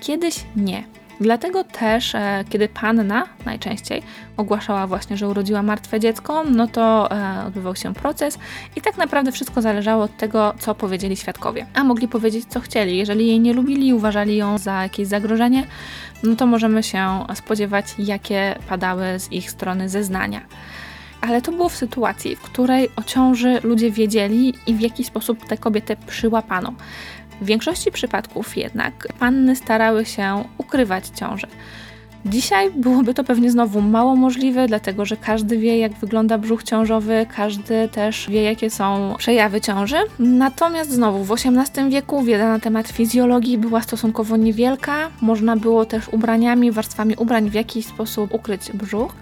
Kiedyś 0.00 0.34
nie. 0.56 0.84
Dlatego 1.20 1.64
też, 1.64 2.14
e, 2.14 2.44
kiedy 2.48 2.68
panna 2.68 3.26
najczęściej 3.44 4.02
ogłaszała 4.36 4.86
właśnie, 4.86 5.16
że 5.16 5.28
urodziła 5.28 5.62
martwe 5.62 6.00
dziecko, 6.00 6.44
no 6.50 6.66
to 6.66 7.10
e, 7.10 7.44
odbywał 7.46 7.76
się 7.76 7.94
proces 7.94 8.38
i 8.76 8.80
tak 8.80 8.96
naprawdę 8.96 9.32
wszystko 9.32 9.62
zależało 9.62 10.04
od 10.04 10.16
tego, 10.16 10.54
co 10.58 10.74
powiedzieli 10.74 11.16
świadkowie. 11.16 11.66
A 11.74 11.84
mogli 11.84 12.08
powiedzieć, 12.08 12.44
co 12.48 12.60
chcieli. 12.60 12.96
Jeżeli 12.96 13.26
jej 13.26 13.40
nie 13.40 13.52
lubili, 13.52 13.94
uważali 13.94 14.36
ją 14.36 14.58
za 14.58 14.82
jakieś 14.82 15.08
zagrożenie, 15.08 15.66
no 16.22 16.36
to 16.36 16.46
możemy 16.46 16.82
się 16.82 17.26
spodziewać, 17.34 17.94
jakie 17.98 18.58
padały 18.68 19.04
z 19.18 19.32
ich 19.32 19.50
strony 19.50 19.88
zeznania. 19.88 20.40
Ale 21.20 21.42
to 21.42 21.52
było 21.52 21.68
w 21.68 21.76
sytuacji, 21.76 22.36
w 22.36 22.40
której 22.40 22.88
o 22.96 23.02
ciąży 23.02 23.60
ludzie 23.62 23.90
wiedzieli 23.90 24.54
i 24.66 24.74
w 24.74 24.80
jaki 24.80 25.04
sposób 25.04 25.46
tę 25.46 25.56
kobietę 25.56 25.96
przyłapano. 26.06 26.74
W 27.44 27.46
większości 27.46 27.90
przypadków 27.92 28.56
jednak 28.56 29.08
panny 29.18 29.56
starały 29.56 30.04
się 30.04 30.44
ukrywać 30.58 31.08
ciążę. 31.08 31.46
Dzisiaj 32.26 32.70
byłoby 32.70 33.14
to 33.14 33.24
pewnie 33.24 33.50
znowu 33.50 33.80
mało 33.80 34.16
możliwe, 34.16 34.68
dlatego 34.68 35.04
że 35.04 35.16
każdy 35.16 35.58
wie, 35.58 35.78
jak 35.78 35.92
wygląda 35.92 36.38
brzuch 36.38 36.62
ciążowy, 36.62 37.26
każdy 37.36 37.88
też 37.88 38.30
wie, 38.30 38.42
jakie 38.42 38.70
są 38.70 39.14
przejawy 39.18 39.60
ciąży. 39.60 39.96
Natomiast 40.18 40.90
znowu 40.90 41.24
w 41.24 41.32
XVIII 41.32 41.90
wieku 41.90 42.22
wiedza 42.22 42.48
na 42.48 42.58
temat 42.58 42.88
fizjologii 42.88 43.58
była 43.58 43.82
stosunkowo 43.82 44.36
niewielka. 44.36 45.10
Można 45.20 45.56
było 45.56 45.84
też 45.84 46.08
ubraniami, 46.08 46.72
warstwami 46.72 47.14
ubrań 47.16 47.50
w 47.50 47.54
jakiś 47.54 47.86
sposób 47.86 48.34
ukryć 48.34 48.72
brzuch. 48.72 49.14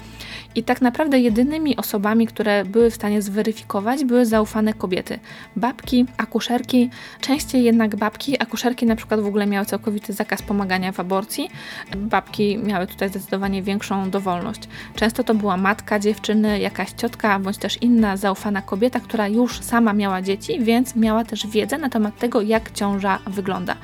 I 0.55 0.63
tak 0.63 0.81
naprawdę 0.81 1.21
jedynymi 1.21 1.77
osobami, 1.77 2.27
które 2.27 2.65
były 2.65 2.91
w 2.91 2.95
stanie 2.95 3.23
zweryfikować, 3.23 4.05
były 4.05 4.27
zaufane 4.27 4.75
kobiety. 4.75 5.19
Babki, 5.57 6.07
akuszerki, 6.17 6.91
częściej 7.21 7.65
jednak 7.65 7.97
babki. 7.97 8.43
Akuszerki 8.43 8.87
na 8.87 8.97
przykład 8.97 9.21
w 9.21 9.27
ogóle 9.27 9.47
miały 9.47 9.67
całkowity 9.67 10.13
zakaz 10.13 10.43
pomagania 10.43 10.93
w 10.93 11.01
aborcji. 11.01 11.51
Babki 11.97 12.59
miały 12.59 12.87
tutaj 12.87 13.09
zdecydowanie 13.09 13.63
większą 13.63 14.11
dowolność. 14.11 14.61
Często 14.97 15.25
to 15.25 15.35
była 15.35 15.57
matka 15.57 15.99
dziewczyny, 15.99 16.61
jakaś 16.61 16.91
ciotka, 16.91 17.39
bądź 17.39 17.59
też 17.59 17.83
inna 17.83 18.17
zaufana 18.17 18.63
kobieta, 18.63 19.01
która 19.01 19.29
już 19.29 19.61
sama 19.61 19.93
miała 19.93 20.23
dzieci, 20.23 20.61
więc 20.61 20.97
miała 20.97 21.25
też 21.25 21.47
wiedzę 21.47 21.79
na 21.79 21.89
temat 21.89 22.19
tego, 22.19 22.41
jak 22.41 22.71
ciąża 22.71 23.19
wygląda. 23.27 23.77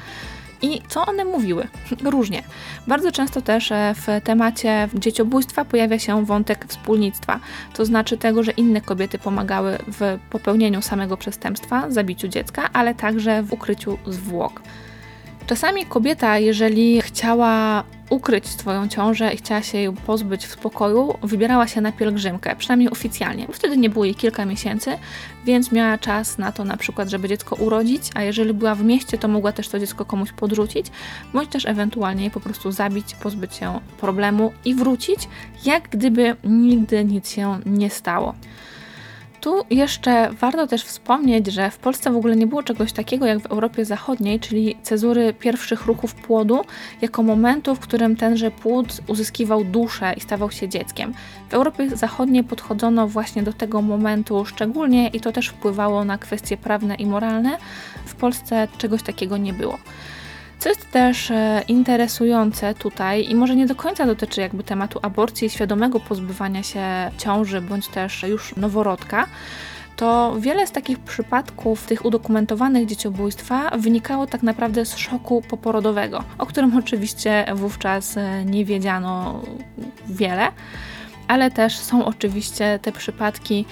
I 0.62 0.82
co 0.88 1.06
one 1.06 1.24
mówiły? 1.24 1.68
Różnie. 2.04 2.42
Bardzo 2.86 3.12
często 3.12 3.42
też 3.42 3.72
e, 3.72 3.94
w 3.94 4.24
temacie 4.24 4.88
dzieciobójstwa 4.94 5.64
pojawia 5.64 5.98
się 5.98 6.24
wątek 6.24 6.64
wspólnictwa, 6.68 7.40
to 7.74 7.84
znaczy 7.84 8.18
tego, 8.18 8.42
że 8.42 8.52
inne 8.52 8.80
kobiety 8.80 9.18
pomagały 9.18 9.78
w 9.88 10.18
popełnieniu 10.30 10.82
samego 10.82 11.16
przestępstwa, 11.16 11.90
zabiciu 11.90 12.28
dziecka, 12.28 12.70
ale 12.72 12.94
także 12.94 13.42
w 13.42 13.52
ukryciu 13.52 13.98
zwłok. 14.06 14.62
Czasami 15.48 15.86
kobieta, 15.86 16.38
jeżeli 16.38 17.02
chciała 17.02 17.84
ukryć 18.10 18.46
swoją 18.46 18.88
ciążę 18.88 19.32
i 19.32 19.36
chciała 19.36 19.62
się 19.62 19.78
jej 19.78 19.92
pozbyć 19.92 20.46
w 20.46 20.52
spokoju, 20.52 21.14
wybierała 21.22 21.66
się 21.66 21.80
na 21.80 21.92
pielgrzymkę, 21.92 22.56
przynajmniej 22.56 22.90
oficjalnie. 22.90 23.46
Wtedy 23.52 23.76
nie 23.76 23.90
było 23.90 24.04
jej 24.04 24.14
kilka 24.14 24.44
miesięcy, 24.44 24.98
więc 25.44 25.72
miała 25.72 25.98
czas 25.98 26.38
na 26.38 26.52
to 26.52 26.64
na 26.64 26.76
przykład, 26.76 27.08
żeby 27.08 27.28
dziecko 27.28 27.56
urodzić, 27.56 28.02
a 28.14 28.22
jeżeli 28.22 28.54
była 28.54 28.74
w 28.74 28.84
mieście, 28.84 29.18
to 29.18 29.28
mogła 29.28 29.52
też 29.52 29.68
to 29.68 29.78
dziecko 29.78 30.04
komuś 30.04 30.32
podrzucić, 30.32 30.86
bądź 31.32 31.48
też 31.48 31.66
ewentualnie 31.66 32.30
po 32.30 32.40
prostu 32.40 32.72
zabić, 32.72 33.14
pozbyć 33.14 33.54
się 33.54 33.80
problemu 34.00 34.52
i 34.64 34.74
wrócić, 34.74 35.28
jak 35.64 35.88
gdyby 35.88 36.36
nigdy 36.44 37.04
nic 37.04 37.30
się 37.30 37.60
nie 37.66 37.90
stało. 37.90 38.34
Tu 39.40 39.64
jeszcze 39.70 40.30
warto 40.30 40.66
też 40.66 40.84
wspomnieć, 40.84 41.46
że 41.46 41.70
w 41.70 41.78
Polsce 41.78 42.10
w 42.10 42.16
ogóle 42.16 42.36
nie 42.36 42.46
było 42.46 42.62
czegoś 42.62 42.92
takiego 42.92 43.26
jak 43.26 43.38
w 43.38 43.46
Europie 43.46 43.84
Zachodniej, 43.84 44.40
czyli 44.40 44.76
cezury 44.82 45.34
pierwszych 45.34 45.86
ruchów 45.86 46.14
płodu, 46.14 46.64
jako 47.02 47.22
momentu, 47.22 47.74
w 47.74 47.80
którym 47.80 48.16
tenże 48.16 48.50
płód 48.50 49.00
uzyskiwał 49.06 49.64
duszę 49.64 50.14
i 50.16 50.20
stawał 50.20 50.50
się 50.50 50.68
dzieckiem. 50.68 51.14
W 51.48 51.54
Europie 51.54 51.96
Zachodniej 51.96 52.44
podchodzono 52.44 53.08
właśnie 53.08 53.42
do 53.42 53.52
tego 53.52 53.82
momentu 53.82 54.44
szczególnie 54.44 55.08
i 55.08 55.20
to 55.20 55.32
też 55.32 55.48
wpływało 55.48 56.04
na 56.04 56.18
kwestie 56.18 56.56
prawne 56.56 56.94
i 56.94 57.06
moralne. 57.06 57.58
W 58.06 58.14
Polsce 58.14 58.68
czegoś 58.78 59.02
takiego 59.02 59.36
nie 59.36 59.52
było. 59.52 59.78
Co 60.58 60.68
jest 60.68 60.90
też 60.90 61.30
e, 61.30 61.62
interesujące 61.68 62.74
tutaj 62.74 63.30
i 63.30 63.34
może 63.34 63.56
nie 63.56 63.66
do 63.66 63.74
końca 63.74 64.06
dotyczy 64.06 64.40
jakby 64.40 64.64
tematu 64.64 64.98
aborcji 65.02 65.46
i 65.46 65.50
świadomego 65.50 66.00
pozbywania 66.00 66.62
się 66.62 66.82
ciąży 67.18 67.60
bądź 67.60 67.88
też 67.88 68.22
już 68.22 68.56
noworodka, 68.56 69.26
to 69.96 70.36
wiele 70.38 70.66
z 70.66 70.72
takich 70.72 70.98
przypadków 70.98 71.86
tych 71.86 72.04
udokumentowanych 72.04 72.86
dzieciobójstwa 72.86 73.70
wynikało 73.78 74.26
tak 74.26 74.42
naprawdę 74.42 74.84
z 74.86 74.96
szoku 74.96 75.42
poporodowego, 75.48 76.24
o 76.38 76.46
którym 76.46 76.76
oczywiście 76.76 77.46
wówczas 77.54 78.16
e, 78.16 78.44
nie 78.44 78.64
wiedziano 78.64 79.42
wiele 80.08 80.48
ale 81.28 81.50
też 81.50 81.78
są 81.78 82.04
oczywiście 82.04 82.78
te 82.82 82.92
przypadki, 82.92 83.64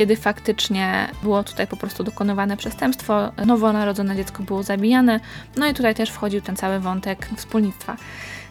kiedy 0.00 0.16
faktycznie 0.16 1.08
było 1.22 1.44
tutaj 1.44 1.66
po 1.66 1.76
prostu 1.76 2.04
dokonywane 2.04 2.56
przestępstwo, 2.56 3.32
nowonarodzone 3.46 4.16
dziecko 4.16 4.42
było 4.42 4.62
zabijane, 4.62 5.20
no 5.56 5.66
i 5.66 5.74
tutaj 5.74 5.94
też 5.94 6.10
wchodził 6.10 6.40
ten 6.40 6.56
cały 6.56 6.78
wątek 6.78 7.28
wspólnictwa. 7.36 7.96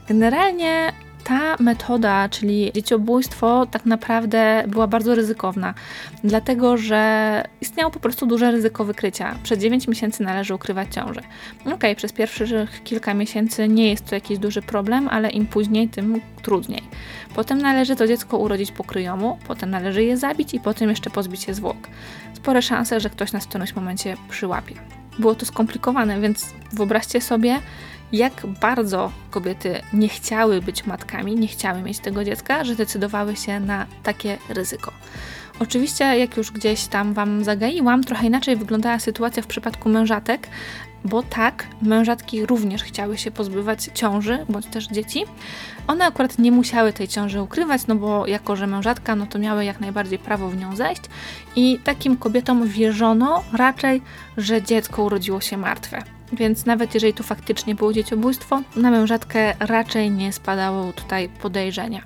Generalnie 0.07 0.93
ta 1.29 1.55
metoda, 1.59 2.29
czyli 2.29 2.71
dzieciobójstwo, 2.75 3.65
tak 3.65 3.85
naprawdę 3.85 4.63
była 4.67 4.87
bardzo 4.87 5.15
ryzykowna, 5.15 5.73
dlatego 6.23 6.77
że 6.77 7.43
istniało 7.61 7.91
po 7.91 7.99
prostu 7.99 8.25
duże 8.25 8.51
ryzyko 8.51 8.85
wykrycia. 8.85 9.35
Przed 9.43 9.59
9 9.59 9.87
miesięcy 9.87 10.23
należy 10.23 10.55
ukrywać 10.55 10.93
ciążę. 10.93 11.21
Okej, 11.61 11.73
okay, 11.73 11.95
przez 11.95 12.13
pierwszych 12.13 12.83
kilka 12.83 13.13
miesięcy 13.13 13.67
nie 13.67 13.89
jest 13.89 14.05
to 14.05 14.15
jakiś 14.15 14.39
duży 14.39 14.61
problem, 14.61 15.07
ale 15.07 15.29
im 15.29 15.45
później, 15.45 15.89
tym 15.89 16.21
trudniej. 16.41 16.83
Potem 17.35 17.61
należy 17.61 17.95
to 17.95 18.07
dziecko 18.07 18.37
urodzić 18.37 18.71
po 18.71 18.83
kryjomu, 18.83 19.37
potem 19.47 19.69
należy 19.69 20.03
je 20.03 20.17
zabić 20.17 20.53
i 20.53 20.59
potem 20.59 20.89
jeszcze 20.89 21.09
pozbyć 21.09 21.43
się 21.43 21.53
zwłok. 21.53 21.77
Spore 22.33 22.61
szanse, 22.61 22.99
że 22.99 23.09
ktoś 23.09 23.31
nas 23.31 23.45
w 23.45 23.47
którymś 23.47 23.75
momencie 23.75 24.17
przyłapie. 24.29 24.75
Było 25.19 25.35
to 25.35 25.45
skomplikowane, 25.45 26.21
więc 26.21 26.53
wyobraźcie 26.73 27.21
sobie, 27.21 27.59
jak 28.11 28.45
bardzo 28.61 29.11
kobiety 29.31 29.81
nie 29.93 30.09
chciały 30.09 30.61
być 30.61 30.85
matkami, 30.85 31.35
nie 31.35 31.47
chciały 31.47 31.81
mieć 31.81 31.99
tego 31.99 32.23
dziecka, 32.23 32.63
że 32.63 32.75
decydowały 32.75 33.35
się 33.35 33.59
na 33.59 33.85
takie 34.03 34.37
ryzyko. 34.49 34.91
Oczywiście, 35.59 36.03
jak 36.03 36.37
już 36.37 36.51
gdzieś 36.51 36.85
tam 36.85 37.13
Wam 37.13 37.43
zagaiłam, 37.43 38.03
trochę 38.03 38.27
inaczej 38.27 38.55
wyglądała 38.55 38.99
sytuacja 38.99 39.43
w 39.43 39.47
przypadku 39.47 39.89
mężatek, 39.89 40.47
bo 41.05 41.23
tak, 41.23 41.67
mężatki 41.81 42.45
również 42.45 42.83
chciały 42.83 43.17
się 43.17 43.31
pozbywać 43.31 43.89
ciąży 43.93 44.45
bądź 44.49 44.65
też 44.65 44.87
dzieci. 44.87 45.25
One 45.87 46.05
akurat 46.05 46.39
nie 46.39 46.51
musiały 46.51 46.93
tej 46.93 47.07
ciąży 47.07 47.41
ukrywać, 47.41 47.87
no 47.87 47.95
bo 47.95 48.27
jako, 48.27 48.55
że 48.55 48.67
mężatka, 48.67 49.15
no 49.15 49.25
to 49.25 49.39
miały 49.39 49.65
jak 49.65 49.79
najbardziej 49.79 50.19
prawo 50.19 50.49
w 50.49 50.57
nią 50.57 50.75
zejść 50.75 51.01
i 51.55 51.79
takim 51.83 52.17
kobietom 52.17 52.67
wierzono 52.67 53.43
raczej, 53.53 54.01
że 54.37 54.61
dziecko 54.61 55.03
urodziło 55.03 55.41
się 55.41 55.57
martwe. 55.57 56.18
Więc 56.33 56.65
nawet 56.65 56.93
jeżeli 56.93 57.13
to 57.13 57.23
faktycznie 57.23 57.75
było 57.75 57.93
dzieciobójstwo, 57.93 58.61
na 58.75 58.91
mężatkę 58.91 59.53
raczej 59.59 60.11
nie 60.11 60.33
spadało 60.33 60.93
tutaj 60.93 61.29
podejrzenia. 61.29 62.01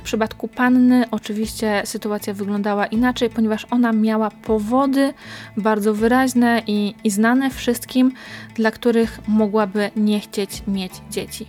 W 0.00 0.02
przypadku 0.02 0.48
panny 0.48 1.04
oczywiście 1.10 1.82
sytuacja 1.84 2.34
wyglądała 2.34 2.86
inaczej, 2.86 3.30
ponieważ 3.30 3.66
ona 3.70 3.92
miała 3.92 4.30
powody 4.30 5.12
bardzo 5.56 5.94
wyraźne 5.94 6.62
i, 6.66 6.94
i 7.04 7.10
znane 7.10 7.50
wszystkim, 7.50 8.12
dla 8.54 8.70
których 8.70 9.20
mogłaby 9.28 9.90
nie 9.96 10.20
chcieć 10.20 10.62
mieć 10.66 10.92
dzieci. 11.10 11.46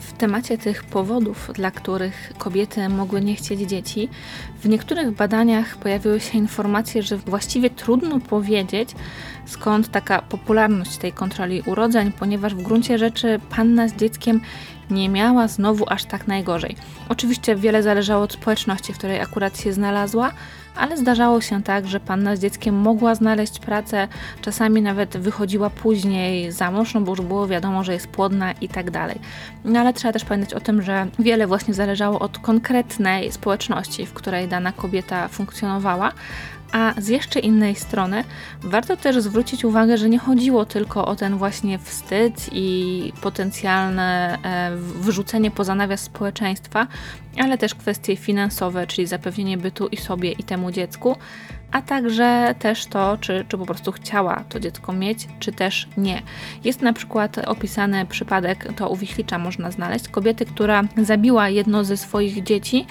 W 0.00 0.12
temacie 0.12 0.58
tych 0.58 0.84
powodów, 0.84 1.50
dla 1.54 1.70
których 1.70 2.32
kobiety 2.38 2.88
mogły 2.88 3.20
nie 3.20 3.34
chcieć 3.34 3.60
dzieci, 3.60 4.08
w 4.62 4.68
niektórych 4.68 5.10
badaniach 5.10 5.76
pojawiły 5.76 6.20
się 6.20 6.38
informacje, 6.38 7.02
że 7.02 7.16
właściwie 7.16 7.70
trudno 7.70 8.20
powiedzieć, 8.20 8.90
skąd 9.46 9.90
taka 9.90 10.22
popularność 10.22 10.96
tej 10.96 11.12
kontroli 11.12 11.62
urodzeń, 11.66 12.12
ponieważ 12.12 12.54
w 12.54 12.62
gruncie 12.62 12.98
rzeczy 12.98 13.40
panna 13.56 13.88
z 13.88 13.94
dzieckiem 13.94 14.40
nie 14.90 15.08
miała 15.08 15.48
znowu 15.48 15.84
aż 15.88 16.04
tak 16.04 16.26
najgorzej. 16.26 16.76
Oczywiście 17.08 17.56
wiele 17.56 17.82
zależało 17.82 18.24
od 18.24 18.32
społeczności, 18.32 18.92
w 18.92 18.98
której 18.98 19.20
akurat 19.20 19.60
się 19.60 19.72
znalazła, 19.72 20.32
ale 20.78 20.96
zdarzało 20.96 21.40
się 21.40 21.62
tak, 21.62 21.86
że 21.86 22.00
panna 22.00 22.36
z 22.36 22.40
dzieckiem 22.40 22.74
mogła 22.74 23.14
znaleźć 23.14 23.58
pracę, 23.58 24.08
czasami 24.40 24.82
nawet 24.82 25.16
wychodziła 25.16 25.70
później 25.70 26.52
za 26.52 26.70
mąż, 26.70 26.94
no 26.94 27.00
bo 27.00 27.12
już 27.12 27.20
było 27.20 27.46
wiadomo, 27.46 27.84
że 27.84 27.92
jest 27.92 28.06
płodna 28.06 28.52
i 28.52 28.68
tak 28.68 28.90
dalej. 28.90 29.18
No 29.64 29.80
ale 29.80 29.92
trzeba 29.92 30.12
też 30.12 30.24
pamiętać 30.24 30.54
o 30.54 30.60
tym, 30.60 30.82
że 30.82 31.06
wiele 31.18 31.46
właśnie 31.46 31.74
zależało 31.74 32.18
od 32.18 32.38
konkretnej 32.38 33.32
społeczności, 33.32 34.06
w 34.06 34.12
której 34.12 34.47
dana 34.48 34.72
kobieta 34.72 35.28
funkcjonowała, 35.28 36.12
a 36.72 36.94
z 36.98 37.08
jeszcze 37.08 37.40
innej 37.40 37.74
strony 37.74 38.24
warto 38.62 38.96
też 38.96 39.16
zwrócić 39.16 39.64
uwagę, 39.64 39.98
że 39.98 40.08
nie 40.08 40.18
chodziło 40.18 40.64
tylko 40.64 41.06
o 41.06 41.16
ten 41.16 41.36
właśnie 41.36 41.78
wstyd 41.78 42.50
i 42.52 43.12
potencjalne 43.20 44.38
e, 44.42 44.76
wyrzucenie 44.76 45.50
poza 45.50 45.74
nawias 45.74 46.00
społeczeństwa, 46.00 46.86
ale 47.38 47.58
też 47.58 47.74
kwestie 47.74 48.16
finansowe, 48.16 48.86
czyli 48.86 49.06
zapewnienie 49.06 49.58
bytu 49.58 49.86
i 49.86 49.96
sobie 49.96 50.32
i 50.32 50.44
temu 50.44 50.70
dziecku, 50.70 51.16
a 51.72 51.82
także 51.82 52.54
też 52.58 52.86
to, 52.86 53.18
czy, 53.20 53.44
czy 53.48 53.58
po 53.58 53.66
prostu 53.66 53.92
chciała 53.92 54.44
to 54.48 54.60
dziecko 54.60 54.92
mieć, 54.92 55.28
czy 55.38 55.52
też 55.52 55.88
nie. 55.96 56.22
Jest 56.64 56.82
na 56.82 56.92
przykład 56.92 57.38
opisany 57.38 58.06
przypadek, 58.06 58.68
to 58.76 58.88
u 58.88 58.96
Wichlicza 58.96 59.38
można 59.38 59.70
znaleźć, 59.70 60.08
kobiety, 60.08 60.46
która 60.46 60.82
zabiła 60.96 61.48
jedno 61.48 61.84
ze 61.84 61.96
swoich 61.96 62.42
dzieci, 62.42 62.86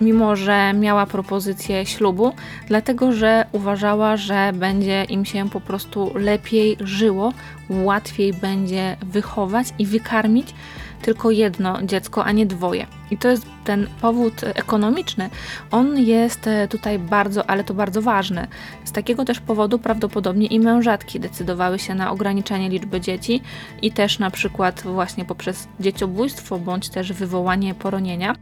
mimo 0.00 0.36
że 0.36 0.72
miała 0.72 1.06
propozycję 1.06 1.86
ślubu, 1.86 2.32
dlatego 2.66 3.12
że 3.12 3.46
uważała, 3.52 4.16
że 4.16 4.52
będzie 4.54 5.04
im 5.04 5.24
się 5.24 5.50
po 5.50 5.60
prostu 5.60 6.12
lepiej 6.14 6.76
żyło, 6.80 7.32
łatwiej 7.70 8.32
będzie 8.32 8.96
wychować 9.02 9.66
i 9.78 9.86
wykarmić 9.86 10.54
tylko 11.02 11.30
jedno 11.30 11.82
dziecko, 11.82 12.24
a 12.24 12.32
nie 12.32 12.46
dwoje. 12.46 12.86
I 13.10 13.18
to 13.18 13.28
jest 13.28 13.46
ten 13.64 13.86
powód 14.00 14.44
ekonomiczny. 14.44 15.30
On 15.70 15.98
jest 15.98 16.48
tutaj 16.70 16.98
bardzo, 16.98 17.50
ale 17.50 17.64
to 17.64 17.74
bardzo 17.74 18.02
ważny. 18.02 18.46
Z 18.84 18.92
takiego 18.92 19.24
też 19.24 19.40
powodu 19.40 19.78
prawdopodobnie 19.78 20.46
i 20.46 20.60
mężatki 20.60 21.20
decydowały 21.20 21.78
się 21.78 21.94
na 21.94 22.10
ograniczenie 22.10 22.68
liczby 22.68 23.00
dzieci 23.00 23.42
i 23.82 23.92
też 23.92 24.18
na 24.18 24.30
przykład 24.30 24.82
właśnie 24.82 25.24
poprzez 25.24 25.68
dzieciobójstwo 25.80 26.58
bądź 26.58 26.88
też 26.88 27.12
wywołanie 27.12 27.74
poronienia 27.74 28.34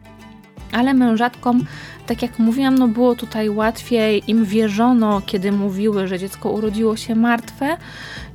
ale 0.75 0.95
mężatkom, 0.95 1.65
tak 2.07 2.23
jak 2.23 2.39
mówiłam, 2.39 2.79
no 2.79 2.89
było 2.89 3.15
tutaj 3.15 3.51
łatwiej, 3.51 4.23
im 4.27 4.45
wierzono, 4.45 5.23
kiedy 5.27 5.53
mówiły, 5.53 6.09
że 6.09 6.19
dziecko 6.19 6.51
urodziło 6.51 6.97
się 6.97 7.15
martwe, 7.15 7.77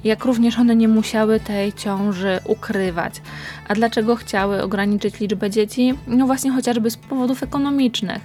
jak 0.04 0.26
również 0.26 0.60
one 0.60 0.76
nie 0.76 0.88
musiały 0.88 1.40
tej 1.40 1.74
ciąży 1.74 2.40
ukrywać. 2.46 3.22
A 3.68 3.76
dlaczego 3.76 4.16
chciały 4.16 4.64
ograniczyć 4.64 5.20
liczbę 5.20 5.50
dzieci? 5.50 5.94
No 6.08 6.26
właśnie 6.26 6.52
chociażby 6.52 6.92
z 6.92 6.98
powodów 6.98 7.44
ekonomicznych. 7.44 8.22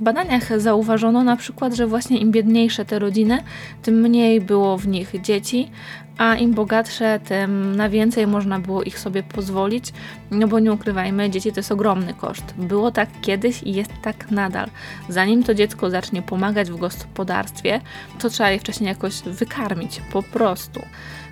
W 0.00 0.02
badaniach 0.02 0.60
zauważono 0.60 1.24
na 1.24 1.36
przykład, 1.36 1.74
że 1.74 1.86
właśnie 1.86 2.18
im 2.18 2.30
biedniejsze 2.30 2.84
te 2.84 2.98
rodziny, 2.98 3.42
tym 3.82 3.94
mniej 3.94 4.40
było 4.40 4.78
w 4.78 4.88
nich 4.88 5.12
dzieci, 5.22 5.70
a 6.18 6.34
im 6.34 6.54
bogatsze, 6.54 7.20
tym 7.20 7.76
na 7.76 7.88
więcej 7.88 8.26
można 8.26 8.58
było 8.58 8.82
ich 8.82 8.98
sobie 8.98 9.22
pozwolić, 9.22 9.92
no 10.30 10.48
bo 10.48 10.58
nie 10.58 10.72
ukrywajmy, 10.72 11.30
dzieci 11.30 11.52
to 11.52 11.58
jest 11.58 11.72
ogromny 11.72 12.14
koszt. 12.14 12.54
Było 12.56 12.90
tak 12.90 13.08
kiedyś 13.20 13.62
i 13.62 13.72
jest 13.72 13.92
tak 14.02 14.30
nadal. 14.30 14.68
Zanim 15.08 15.42
to 15.42 15.54
dziecko 15.54 15.90
zacznie 15.90 16.22
pomagać 16.22 16.70
w 16.70 16.76
gospodarstwie, 16.76 17.80
to 18.18 18.30
trzeba 18.30 18.50
je 18.50 18.58
wcześniej 18.58 18.88
jakoś 18.88 19.22
wykarmić, 19.22 20.02
po 20.12 20.22
prostu. 20.22 20.80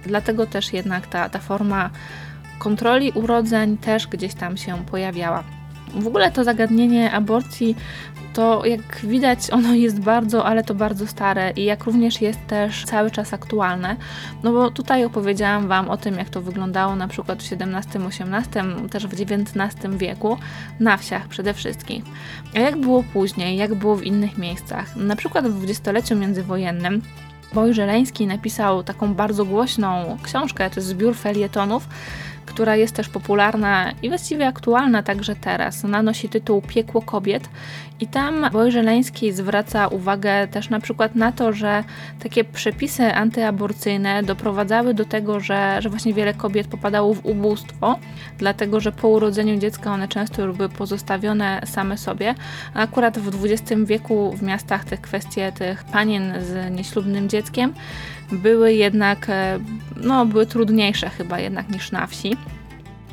Dlatego 0.06 0.46
też 0.46 0.72
jednak 0.72 1.06
ta, 1.06 1.28
ta 1.28 1.38
forma 1.38 1.90
kontroli 2.58 3.12
urodzeń 3.14 3.76
też 3.76 4.06
gdzieś 4.06 4.34
tam 4.34 4.56
się 4.56 4.84
pojawiała. 4.90 5.55
W 5.96 6.06
ogóle 6.06 6.30
to 6.30 6.44
zagadnienie 6.44 7.12
aborcji 7.12 7.76
to 8.36 8.66
jak 8.66 9.00
widać 9.02 9.50
ono 9.50 9.74
jest 9.74 10.00
bardzo, 10.00 10.44
ale 10.44 10.64
to 10.64 10.74
bardzo 10.74 11.06
stare 11.06 11.52
i 11.56 11.64
jak 11.64 11.84
również 11.84 12.20
jest 12.20 12.46
też 12.46 12.84
cały 12.84 13.10
czas 13.10 13.32
aktualne. 13.32 13.96
No 14.42 14.52
bo 14.52 14.70
tutaj 14.70 15.04
opowiedziałam 15.04 15.68
Wam 15.68 15.90
o 15.90 15.96
tym, 15.96 16.14
jak 16.14 16.30
to 16.30 16.42
wyglądało 16.42 16.96
na 16.96 17.08
przykład 17.08 17.42
w 17.42 17.52
XVII-XVIII, 17.52 18.88
też 18.90 19.06
w 19.06 19.12
XIX 19.12 19.96
wieku, 19.96 20.38
na 20.80 20.96
wsiach 20.96 21.28
przede 21.28 21.54
wszystkim. 21.54 22.02
A 22.54 22.58
jak 22.58 22.76
było 22.76 23.02
później, 23.02 23.56
jak 23.56 23.74
było 23.74 23.96
w 23.96 24.04
innych 24.04 24.38
miejscach? 24.38 24.96
Na 24.96 25.16
przykład 25.16 25.48
w 25.48 25.56
dwudziestoleciu 25.56 26.16
międzywojennym 26.16 27.02
Boj 27.52 27.74
Żeleński 27.74 28.26
napisał 28.26 28.82
taką 28.82 29.14
bardzo 29.14 29.44
głośną 29.44 30.18
książkę, 30.22 30.70
to 30.70 30.76
jest 30.76 30.88
zbiór 30.88 31.16
felietonów, 31.16 31.88
która 32.46 32.76
jest 32.76 32.94
też 32.94 33.08
popularna 33.08 33.92
i 34.02 34.08
właściwie 34.08 34.46
aktualna 34.46 35.02
także 35.02 35.36
teraz. 35.36 35.84
Ona 35.84 36.02
nosi 36.02 36.28
tytuł 36.28 36.62
Piekło 36.62 37.02
kobiet 37.02 37.48
i 38.00 38.06
tam 38.06 38.50
Wojżeleński 38.50 39.32
zwraca 39.32 39.88
uwagę 39.88 40.48
też 40.48 40.70
na 40.70 40.80
przykład 40.80 41.14
na 41.14 41.32
to, 41.32 41.52
że 41.52 41.84
takie 42.22 42.44
przepisy 42.44 43.14
antyaborcyjne 43.14 44.22
doprowadzały 44.22 44.94
do 44.94 45.04
tego, 45.04 45.40
że, 45.40 45.76
że 45.82 45.88
właśnie 45.88 46.14
wiele 46.14 46.34
kobiet 46.34 46.66
popadało 46.66 47.14
w 47.14 47.26
ubóstwo, 47.26 47.98
dlatego 48.38 48.80
że 48.80 48.92
po 48.92 49.08
urodzeniu 49.08 49.58
dziecka 49.58 49.92
one 49.92 50.08
często 50.08 50.42
już 50.42 50.56
były 50.56 50.68
pozostawione 50.68 51.62
same 51.64 51.98
sobie. 51.98 52.34
A 52.74 52.80
akurat 52.80 53.18
w 53.18 53.44
XX 53.44 53.72
wieku 53.84 54.32
w 54.36 54.42
miastach 54.42 54.84
te 54.84 54.98
kwestie 54.98 55.52
tych 55.52 55.84
panien 55.84 56.32
z 56.40 56.72
nieślubnym 56.72 57.28
dzieckiem 57.28 57.74
były 58.32 58.72
jednak, 58.72 59.26
e, 59.28 59.58
no, 59.96 60.26
były 60.26 60.46
trudniejsze 60.46 61.10
chyba 61.10 61.38
jednak 61.38 61.68
niż 61.68 61.92
na 61.92 62.06
wsi. 62.06 62.35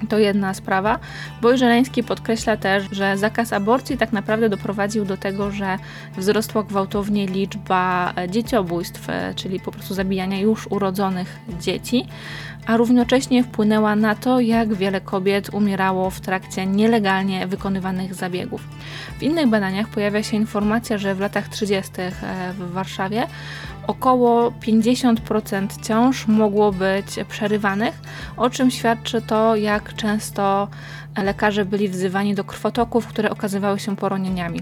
To 0.10 0.20
jedna 0.20 0.54
sprawa. 0.54 1.00
Boj 1.42 1.58
Żeleński 1.58 2.04
podkreśla 2.04 2.58
też, 2.58 2.84
że 2.92 3.18
zakaz 3.18 3.54
aborcji 3.54 3.98
tak 3.98 4.14
naprawdę 4.14 4.50
doprowadził 4.50 5.06
do 5.06 5.18
tego, 5.18 5.52
że 5.52 5.78
wzrosła 6.18 6.64
gwałtownie 6.64 7.28
liczba 7.28 8.14
dzieciobójstw, 8.30 9.10
e, 9.10 9.34
czyli 9.36 9.60
po 9.60 9.72
prostu 9.72 9.94
zabijania 9.94 10.40
już 10.40 10.68
urodzonych 10.68 11.40
dzieci, 11.60 12.08
a 12.66 12.78
równocześnie 12.78 13.44
wpłynęła 13.44 13.96
na 13.96 14.16
to, 14.16 14.40
jak 14.40 14.74
wiele 14.74 15.02
kobiet 15.02 15.50
umierało 15.54 16.10
w 16.10 16.20
trakcie 16.20 16.66
nielegalnie 16.66 17.48
wykonywanych 17.48 18.14
zabiegów. 18.14 18.62
W 19.20 19.24
innych 19.24 19.48
badaniach 19.48 19.88
pojawia 19.88 20.24
się 20.24 20.38
informacja, 20.38 20.98
że 20.98 21.16
w 21.16 21.20
latach 21.20 21.48
30. 21.50 21.92
w 22.54 22.72
Warszawie 22.72 23.28
około 23.88 24.52
50% 24.52 25.88
ciąż 25.88 26.28
mogło 26.28 26.72
być 26.72 27.06
przerywanych, 27.30 28.02
o 28.38 28.50
czym 28.50 28.72
świadczy 28.72 29.22
to, 29.22 29.56
jak 29.56 29.96
często 29.96 30.68
lekarze 31.24 31.66
byli 31.66 31.90
wzywani 31.90 32.36
do 32.36 32.44
krwotoków, 32.44 33.08
które 33.08 33.30
okazywały 33.30 33.80
się 33.80 33.96
poronieniami. 33.96 34.62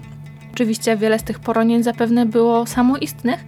Oczywiście 0.52 0.96
wiele 0.96 1.18
z 1.18 1.22
tych 1.22 1.40
poronień 1.40 1.82
zapewne 1.82 2.26
było 2.26 2.66
samoistnych, 2.66 3.44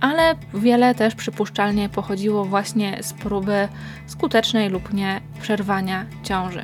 ale 0.00 0.34
wiele 0.54 0.94
też 0.94 1.14
przypuszczalnie 1.14 1.88
pochodziło 1.88 2.44
właśnie 2.44 2.98
z 3.02 3.12
próby 3.12 3.68
skutecznej 4.06 4.68
lub 4.68 4.92
nie 4.94 5.20
przerwania 5.40 6.06
ciąży. 6.22 6.62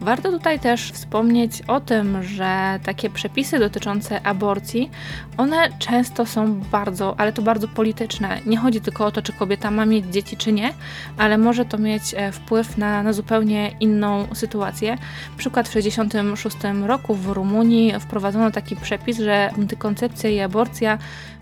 Warto 0.00 0.30
tutaj 0.30 0.60
też 0.60 0.92
wspomnieć 0.92 1.62
o 1.62 1.80
tym, 1.80 2.22
że 2.22 2.80
takie 2.84 3.10
przepisy 3.10 3.58
dotyczące 3.58 4.26
aborcji, 4.26 4.90
one 5.36 5.68
często 5.78 6.26
są 6.26 6.60
bardzo, 6.60 7.14
ale 7.18 7.32
to 7.32 7.42
bardzo 7.42 7.68
polityczne. 7.68 8.40
Nie 8.46 8.56
chodzi 8.56 8.80
tylko 8.80 9.06
o 9.06 9.10
to, 9.10 9.22
czy 9.22 9.32
kobieta 9.32 9.70
ma 9.70 9.86
mieć 9.86 10.06
dzieci, 10.06 10.36
czy 10.36 10.52
nie, 10.52 10.72
ale 11.18 11.38
może 11.38 11.64
to 11.64 11.78
mieć 11.78 12.02
e, 12.16 12.32
wpływ 12.32 12.78
na, 12.78 13.02
na 13.02 13.12
zupełnie 13.12 13.70
inną 13.80 14.26
sytuację. 14.34 14.98
Przykład 15.36 15.68
w 15.68 15.72
1966 15.72 16.86
roku 16.86 17.14
w 17.14 17.26
Rumunii 17.26 17.92
wprowadzono 18.00 18.50
taki 18.50 18.76
przepis, 18.76 19.18
że 19.18 19.50
antykoncepcja 19.56 20.30
i 20.30 20.40
aborcja 20.40 20.98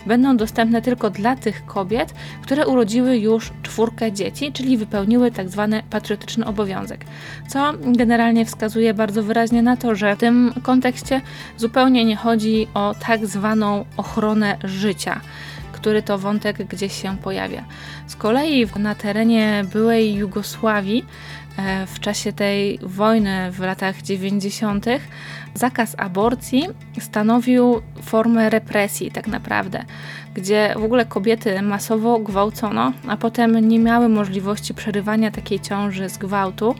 będą 0.07 0.37
dostępne 0.37 0.83
tylko 0.83 1.11
dla 1.11 1.37
tych 1.37 1.67
kobiet, 1.67 2.15
które 2.43 2.67
urodziły 2.67 3.19
już 3.19 3.53
czwórkę 3.63 4.13
dzieci, 4.13 4.53
czyli 4.53 4.77
wypełniły 4.77 5.31
tak 5.31 5.49
zwany 5.49 5.83
patriotyczny 5.91 6.47
obowiązek. 6.47 7.05
Co 7.49 7.73
generalnie 7.83 8.42
wskazuje 8.45 8.95
bardzo 8.95 9.23
wyraźnie 9.23 9.63
na 9.63 9.77
to, 9.77 9.95
że 9.95 10.17
w 10.17 10.19
tym 10.19 10.53
kontekście 10.63 11.21
zupełnie 11.57 12.05
nie 12.05 12.17
chodzi 12.17 12.67
o 12.75 12.95
tak 13.07 13.27
zwaną 13.27 13.85
ochronę 13.97 14.59
życia 14.65 15.21
który 15.73 16.03
to 16.03 16.19
wątek 16.19 16.57
gdzieś 16.57 17.03
się 17.03 17.17
pojawia. 17.17 17.65
Z 18.07 18.17
kolei 18.17 18.67
na 18.79 18.95
terenie 18.95 19.65
byłej 19.73 20.15
Jugosławii 20.15 21.05
E, 21.59 21.87
w 21.87 22.01
czasie 22.01 22.33
tej 22.33 22.79
wojny 22.83 23.53
w 23.53 23.61
latach 23.61 24.03
90. 24.03 24.87
zakaz 25.55 25.95
aborcji 25.99 26.67
stanowił 27.01 27.83
formę 28.03 28.51
represji, 28.51 29.11
tak 29.11 29.27
naprawdę, 29.27 29.85
gdzie 30.35 30.75
w 30.77 30.85
ogóle 30.85 31.05
kobiety 31.05 31.63
masowo 31.63 32.19
gwałcono, 32.19 32.93
a 33.09 33.17
potem 33.17 33.69
nie 33.69 33.79
miały 33.79 34.09
możliwości 34.09 34.75
przerywania 34.75 35.31
takiej 35.31 35.61
ciąży 35.61 36.09
z 36.09 36.19
gwałtu, 36.19 36.75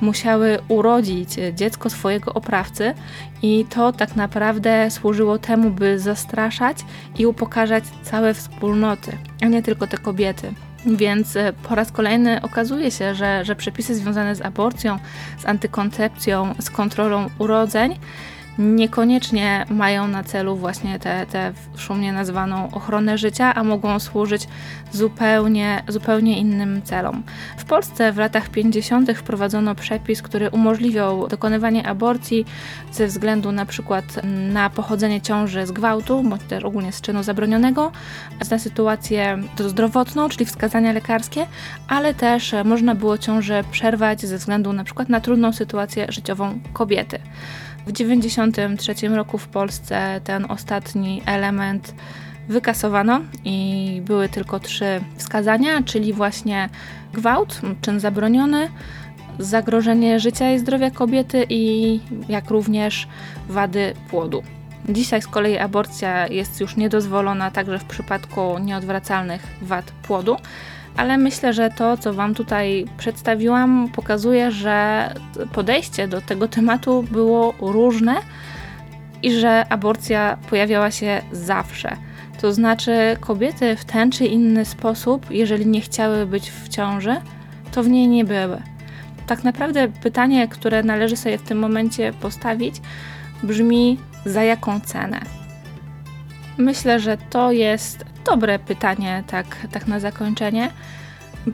musiały 0.00 0.58
urodzić 0.68 1.34
dziecko 1.54 1.90
swojego 1.90 2.34
oprawcy, 2.34 2.94
i 3.42 3.64
to 3.70 3.92
tak 3.92 4.16
naprawdę 4.16 4.90
służyło 4.90 5.38
temu, 5.38 5.70
by 5.70 5.98
zastraszać 5.98 6.78
i 7.18 7.26
upokarzać 7.26 7.84
całe 8.02 8.34
wspólnoty, 8.34 9.18
a 9.42 9.46
nie 9.46 9.62
tylko 9.62 9.86
te 9.86 9.98
kobiety. 9.98 10.52
Więc 10.86 11.36
e, 11.36 11.52
po 11.62 11.74
raz 11.74 11.92
kolejny 11.92 12.42
okazuje 12.42 12.90
się, 12.90 13.14
że, 13.14 13.44
że 13.44 13.56
przepisy 13.56 13.94
związane 13.94 14.34
z 14.34 14.40
aborcją, 14.40 14.98
z 15.38 15.46
antykoncepcją, 15.46 16.54
z 16.60 16.70
kontrolą 16.70 17.30
urodzeń 17.38 17.98
niekoniecznie 18.58 19.66
mają 19.70 20.08
na 20.08 20.24
celu 20.24 20.56
właśnie 20.56 20.98
tę 20.98 21.12
te, 21.12 21.26
te 21.26 21.52
szumnie 21.76 22.12
nazwaną 22.12 22.70
ochronę 22.70 23.18
życia, 23.18 23.54
a 23.54 23.64
mogą 23.64 24.00
służyć 24.00 24.48
zupełnie, 24.92 25.82
zupełnie 25.88 26.38
innym 26.38 26.82
celom. 26.82 27.22
W 27.56 27.64
Polsce 27.64 28.12
w 28.12 28.16
latach 28.16 28.48
50. 28.48 29.12
wprowadzono 29.12 29.74
przepis, 29.74 30.22
który 30.22 30.50
umożliwiał 30.50 31.28
dokonywanie 31.28 31.86
aborcji 31.86 32.44
ze 32.92 33.06
względu 33.06 33.52
na 33.52 33.66
przykład 33.66 34.04
na 34.52 34.70
pochodzenie 34.70 35.20
ciąży 35.20 35.66
z 35.66 35.72
gwałtu, 35.72 36.22
bądź 36.22 36.42
też 36.42 36.64
ogólnie 36.64 36.92
z 36.92 37.00
czynu 37.00 37.22
zabronionego, 37.22 37.92
na 38.50 38.58
sytuację 38.58 39.38
zdrowotną, 39.66 40.28
czyli 40.28 40.46
wskazania 40.46 40.92
lekarskie, 40.92 41.46
ale 41.88 42.14
też 42.14 42.54
można 42.64 42.94
było 42.94 43.18
ciążę 43.18 43.64
przerwać 43.70 44.20
ze 44.20 44.36
względu 44.36 44.72
na 44.72 44.84
przykład 44.84 45.08
na 45.08 45.20
trudną 45.20 45.52
sytuację 45.52 46.06
życiową 46.08 46.58
kobiety. 46.72 47.18
W 47.86 47.92
1993 47.92 49.08
roku 49.08 49.38
w 49.38 49.48
Polsce 49.48 50.20
ten 50.24 50.46
ostatni 50.48 51.22
element 51.26 51.94
wykasowano 52.48 53.20
i 53.44 54.02
były 54.04 54.28
tylko 54.28 54.60
trzy 54.60 55.00
wskazania, 55.16 55.82
czyli 55.82 56.12
właśnie 56.12 56.68
gwałt, 57.12 57.60
czyn 57.80 58.00
zabroniony, 58.00 58.68
zagrożenie 59.38 60.20
życia 60.20 60.52
i 60.52 60.58
zdrowia 60.58 60.90
kobiety 60.90 61.46
i 61.48 62.00
jak 62.28 62.50
również 62.50 63.08
wady 63.48 63.94
płodu. 64.10 64.42
Dzisiaj 64.88 65.22
z 65.22 65.26
kolei 65.26 65.58
aborcja 65.58 66.26
jest 66.26 66.60
już 66.60 66.76
niedozwolona 66.76 67.50
także 67.50 67.78
w 67.78 67.84
przypadku 67.84 68.58
nieodwracalnych 68.58 69.42
wad 69.62 69.84
płodu. 70.02 70.36
Ale 70.96 71.18
myślę, 71.18 71.52
że 71.52 71.70
to, 71.70 71.96
co 71.96 72.14
Wam 72.14 72.34
tutaj 72.34 72.86
przedstawiłam, 72.98 73.88
pokazuje, 73.94 74.50
że 74.50 75.08
podejście 75.52 76.08
do 76.08 76.20
tego 76.20 76.48
tematu 76.48 77.04
było 77.10 77.54
różne 77.60 78.14
i 79.22 79.32
że 79.32 79.66
aborcja 79.68 80.38
pojawiała 80.50 80.90
się 80.90 81.22
zawsze. 81.32 81.96
To 82.40 82.52
znaczy, 82.52 83.16
kobiety 83.20 83.76
w 83.76 83.84
ten 83.84 84.10
czy 84.10 84.26
inny 84.26 84.64
sposób, 84.64 85.30
jeżeli 85.30 85.66
nie 85.66 85.80
chciały 85.80 86.26
być 86.26 86.50
w 86.50 86.68
ciąży, 86.68 87.16
to 87.72 87.82
w 87.82 87.88
niej 87.88 88.08
nie 88.08 88.24
były. 88.24 88.62
Tak 89.26 89.44
naprawdę 89.44 89.88
pytanie, 89.88 90.48
które 90.48 90.82
należy 90.82 91.16
sobie 91.16 91.38
w 91.38 91.42
tym 91.42 91.58
momencie 91.58 92.12
postawić, 92.12 92.74
brzmi: 93.42 93.98
za 94.24 94.42
jaką 94.42 94.80
cenę? 94.80 95.20
Myślę, 96.58 97.00
że 97.00 97.16
to 97.30 97.52
jest 97.52 98.04
dobre 98.24 98.58
pytanie, 98.58 99.24
tak, 99.26 99.46
tak 99.72 99.86
na 99.86 100.00
zakończenie. 100.00 100.70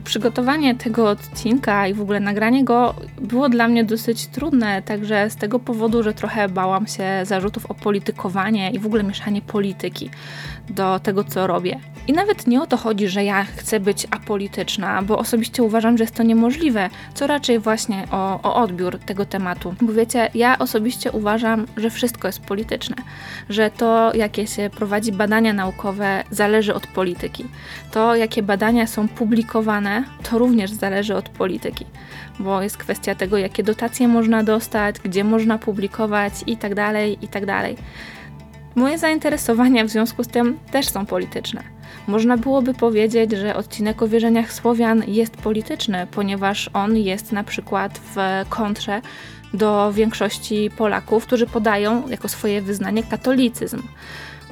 Przygotowanie 0.03 0.75
tego 0.75 1.09
odcinka 1.09 1.87
i 1.87 1.93
w 1.93 2.01
ogóle 2.01 2.19
nagranie 2.19 2.63
go 2.63 2.95
było 3.21 3.49
dla 3.49 3.67
mnie 3.67 3.83
dosyć 3.83 4.27
trudne, 4.27 4.81
także 4.81 5.29
z 5.29 5.35
tego 5.35 5.59
powodu, 5.59 6.03
że 6.03 6.13
trochę 6.13 6.49
bałam 6.49 6.87
się 6.87 7.03
zarzutów 7.23 7.65
o 7.65 7.73
politykowanie 7.73 8.71
i 8.71 8.79
w 8.79 8.85
ogóle 8.85 9.03
mieszanie 9.03 9.41
polityki 9.41 10.09
do 10.69 10.99
tego, 10.99 11.23
co 11.23 11.47
robię. 11.47 11.79
I 12.09 12.13
nawet 12.13 12.47
nie 12.47 12.61
o 12.61 12.67
to 12.67 12.77
chodzi, 12.77 13.07
że 13.07 13.23
ja 13.23 13.43
chcę 13.43 13.79
być 13.79 14.07
apolityczna, 14.11 15.01
bo 15.01 15.17
osobiście 15.17 15.63
uważam, 15.63 15.97
że 15.97 16.03
jest 16.03 16.15
to 16.15 16.23
niemożliwe, 16.23 16.89
co 17.13 17.27
raczej 17.27 17.59
właśnie 17.59 18.03
o, 18.11 18.41
o 18.41 18.55
odbiór 18.55 18.99
tego 18.99 19.25
tematu. 19.25 19.75
Bo 19.81 19.93
wiecie, 19.93 20.29
ja 20.33 20.59
osobiście 20.59 21.11
uważam, 21.11 21.65
że 21.77 21.89
wszystko 21.89 22.27
jest 22.27 22.41
polityczne, 22.41 22.95
że 23.49 23.71
to, 23.71 24.11
jakie 24.15 24.47
się 24.47 24.69
prowadzi 24.69 25.11
badania 25.11 25.53
naukowe, 25.53 26.23
zależy 26.31 26.73
od 26.73 26.87
polityki. 26.87 27.45
To, 27.91 28.15
jakie 28.15 28.43
badania 28.43 28.87
są 28.87 29.07
publikowane, 29.07 30.03
to 30.29 30.37
również 30.37 30.71
zależy 30.71 31.15
od 31.15 31.29
polityki, 31.29 31.85
bo 32.39 32.61
jest 32.61 32.77
kwestia 32.77 33.15
tego, 33.15 33.37
jakie 33.37 33.63
dotacje 33.63 34.07
można 34.07 34.43
dostać, 34.43 34.95
gdzie 34.99 35.23
można 35.23 35.57
publikować 35.57 36.33
itd. 36.47 37.09
itd. 37.21 37.75
Moje 38.75 38.97
zainteresowania 38.97 39.85
w 39.85 39.89
związku 39.89 40.23
z 40.23 40.27
tym 40.27 40.59
też 40.71 40.89
są 40.89 41.05
polityczne. 41.05 41.63
Można 42.07 42.37
byłoby 42.37 42.73
powiedzieć, 42.73 43.31
że 43.31 43.55
odcinek 43.55 44.01
o 44.01 44.07
wierzeniach 44.07 44.53
Słowian 44.53 45.03
jest 45.07 45.37
polityczny, 45.37 46.07
ponieważ 46.11 46.69
on 46.73 46.97
jest 46.97 47.31
na 47.31 47.43
przykład 47.43 47.99
w 48.15 48.15
kontrze 48.49 49.01
do 49.53 49.93
większości 49.93 50.69
Polaków, 50.77 51.25
którzy 51.25 51.47
podają 51.47 52.07
jako 52.07 52.27
swoje 52.27 52.61
wyznanie 52.61 53.03
katolicyzm. 53.03 53.81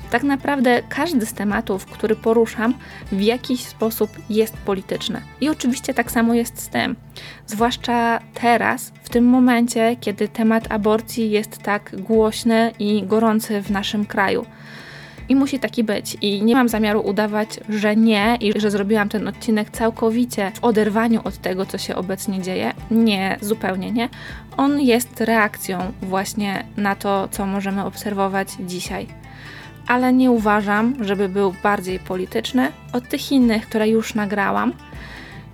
Tak 0.10 0.24
naprawdę 0.24 0.82
każdy 0.90 1.26
z 1.26 1.34
tematów, 1.34 1.86
który 1.86 2.16
poruszam, 2.16 2.74
w 3.12 3.22
jakiś 3.22 3.66
sposób 3.66 4.10
jest 4.30 4.58
polityczny. 4.58 5.22
I 5.42 5.50
oczywiście 5.50 5.94
tak 5.94 6.12
samo 6.12 6.34
jest 6.34 6.60
z 6.60 6.70
tym. 6.70 6.96
Zwłaszcza 7.48 8.20
teraz, 8.34 8.92
w 9.04 9.10
tym 9.10 9.26
momencie, 9.26 9.96
kiedy 10.02 10.28
temat 10.28 10.72
aborcji 10.72 11.32
jest 11.32 11.58
tak 11.58 12.02
głośny 12.02 12.72
i 12.80 13.04
gorący 13.04 13.62
w 13.62 13.72
naszym 13.72 14.06
kraju. 14.06 14.46
I 15.30 15.36
musi 15.36 15.60
taki 15.60 15.84
być. 15.84 16.18
I 16.22 16.44
nie 16.44 16.56
mam 16.56 16.70
zamiaru 16.70 17.02
udawać, 17.02 17.60
że 17.70 17.96
nie 17.96 18.38
i 18.42 18.60
że 18.60 18.72
zrobiłam 18.72 19.10
ten 19.10 19.28
odcinek 19.28 19.70
całkowicie 19.70 20.52
w 20.56 20.64
oderwaniu 20.64 21.22
od 21.24 21.38
tego, 21.38 21.66
co 21.66 21.78
się 21.78 21.96
obecnie 21.96 22.42
dzieje. 22.42 22.74
Nie, 22.92 23.38
zupełnie 23.42 23.92
nie. 23.92 24.10
On 24.58 24.82
jest 24.82 25.22
reakcją 25.22 25.92
właśnie 26.02 26.64
na 26.78 26.96
to, 26.96 27.28
co 27.32 27.46
możemy 27.46 27.86
obserwować 27.86 28.48
dzisiaj 28.60 29.08
ale 29.88 30.14
nie 30.14 30.32
uważam, 30.32 30.96
żeby 31.02 31.30
był 31.30 31.54
bardziej 31.64 32.00
polityczny 32.00 32.72
od 32.94 33.10
tych 33.10 33.32
innych, 33.32 33.68
które 33.68 33.90
już 33.90 34.16
nagrałam. 34.16 34.74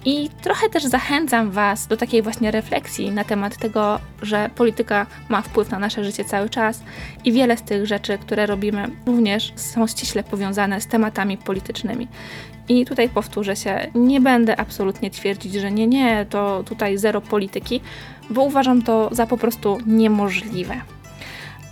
I 0.05 0.29
trochę 0.41 0.69
też 0.69 0.83
zachęcam 0.83 1.51
Was 1.51 1.87
do 1.87 1.97
takiej 1.97 2.21
właśnie 2.21 2.51
refleksji 2.51 3.11
na 3.11 3.23
temat 3.23 3.57
tego, 3.57 3.99
że 4.21 4.49
polityka 4.55 5.05
ma 5.29 5.41
wpływ 5.41 5.71
na 5.71 5.79
nasze 5.79 6.03
życie 6.03 6.25
cały 6.25 6.49
czas 6.49 6.83
i 7.25 7.31
wiele 7.31 7.57
z 7.57 7.61
tych 7.61 7.85
rzeczy, 7.85 8.17
które 8.17 8.45
robimy, 8.45 8.89
również 9.05 9.53
są 9.55 9.87
ściśle 9.87 10.23
powiązane 10.23 10.81
z 10.81 10.87
tematami 10.87 11.37
politycznymi. 11.37 12.07
I 12.69 12.85
tutaj 12.85 13.09
powtórzę 13.09 13.55
się, 13.55 13.87
nie 13.95 14.21
będę 14.21 14.59
absolutnie 14.59 15.11
twierdzić, 15.11 15.53
że 15.53 15.71
nie, 15.71 15.87
nie, 15.87 16.25
to 16.29 16.63
tutaj 16.65 16.97
zero 16.97 17.21
polityki, 17.21 17.81
bo 18.29 18.43
uważam 18.43 18.81
to 18.81 19.09
za 19.11 19.27
po 19.27 19.37
prostu 19.37 19.77
niemożliwe 19.85 20.75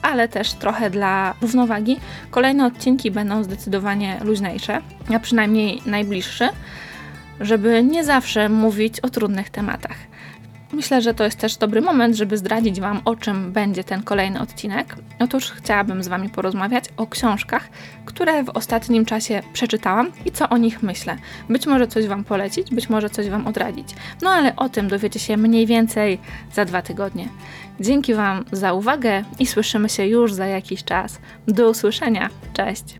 ale 0.01 0.27
też 0.27 0.53
trochę 0.53 0.89
dla 0.89 1.33
równowagi. 1.41 1.99
Kolejne 2.31 2.65
odcinki 2.65 3.11
będą 3.11 3.43
zdecydowanie 3.43 4.19
luźniejsze, 4.23 4.81
a 5.15 5.19
przynajmniej 5.19 5.81
najbliższe, 5.85 6.49
żeby 7.39 7.83
nie 7.83 8.03
zawsze 8.03 8.49
mówić 8.49 8.99
o 8.99 9.09
trudnych 9.09 9.49
tematach. 9.49 10.11
Myślę, 10.73 11.01
że 11.01 11.13
to 11.13 11.23
jest 11.23 11.37
też 11.37 11.57
dobry 11.57 11.81
moment, 11.81 12.15
żeby 12.15 12.37
zdradzić 12.37 12.81
Wam, 12.81 13.01
o 13.05 13.15
czym 13.15 13.51
będzie 13.51 13.83
ten 13.83 14.03
kolejny 14.03 14.39
odcinek. 14.41 14.95
Otóż 15.19 15.51
chciałabym 15.51 16.03
z 16.03 16.07
Wami 16.07 16.29
porozmawiać 16.29 16.85
o 16.97 17.07
książkach, 17.07 17.69
które 18.05 18.43
w 18.43 18.49
ostatnim 18.49 19.05
czasie 19.05 19.41
przeczytałam 19.53 20.11
i 20.25 20.31
co 20.31 20.49
o 20.49 20.57
nich 20.57 20.83
myślę. 20.83 21.17
Być 21.49 21.67
może 21.67 21.87
coś 21.87 22.07
Wam 22.07 22.23
polecić, 22.23 22.71
być 22.71 22.89
może 22.89 23.09
coś 23.09 23.29
Wam 23.29 23.47
odradzić. 23.47 23.95
No 24.21 24.29
ale 24.29 24.55
o 24.55 24.69
tym 24.69 24.87
dowiecie 24.87 25.19
się 25.19 25.37
mniej 25.37 25.65
więcej 25.65 26.19
za 26.53 26.65
dwa 26.65 26.81
tygodnie. 26.81 27.27
Dzięki 27.79 28.13
Wam 28.13 28.45
za 28.51 28.73
uwagę 28.73 29.23
i 29.39 29.47
słyszymy 29.47 29.89
się 29.89 30.05
już 30.07 30.33
za 30.33 30.45
jakiś 30.45 30.83
czas. 30.83 31.19
Do 31.47 31.69
usłyszenia. 31.69 32.29
Cześć! 32.53 32.99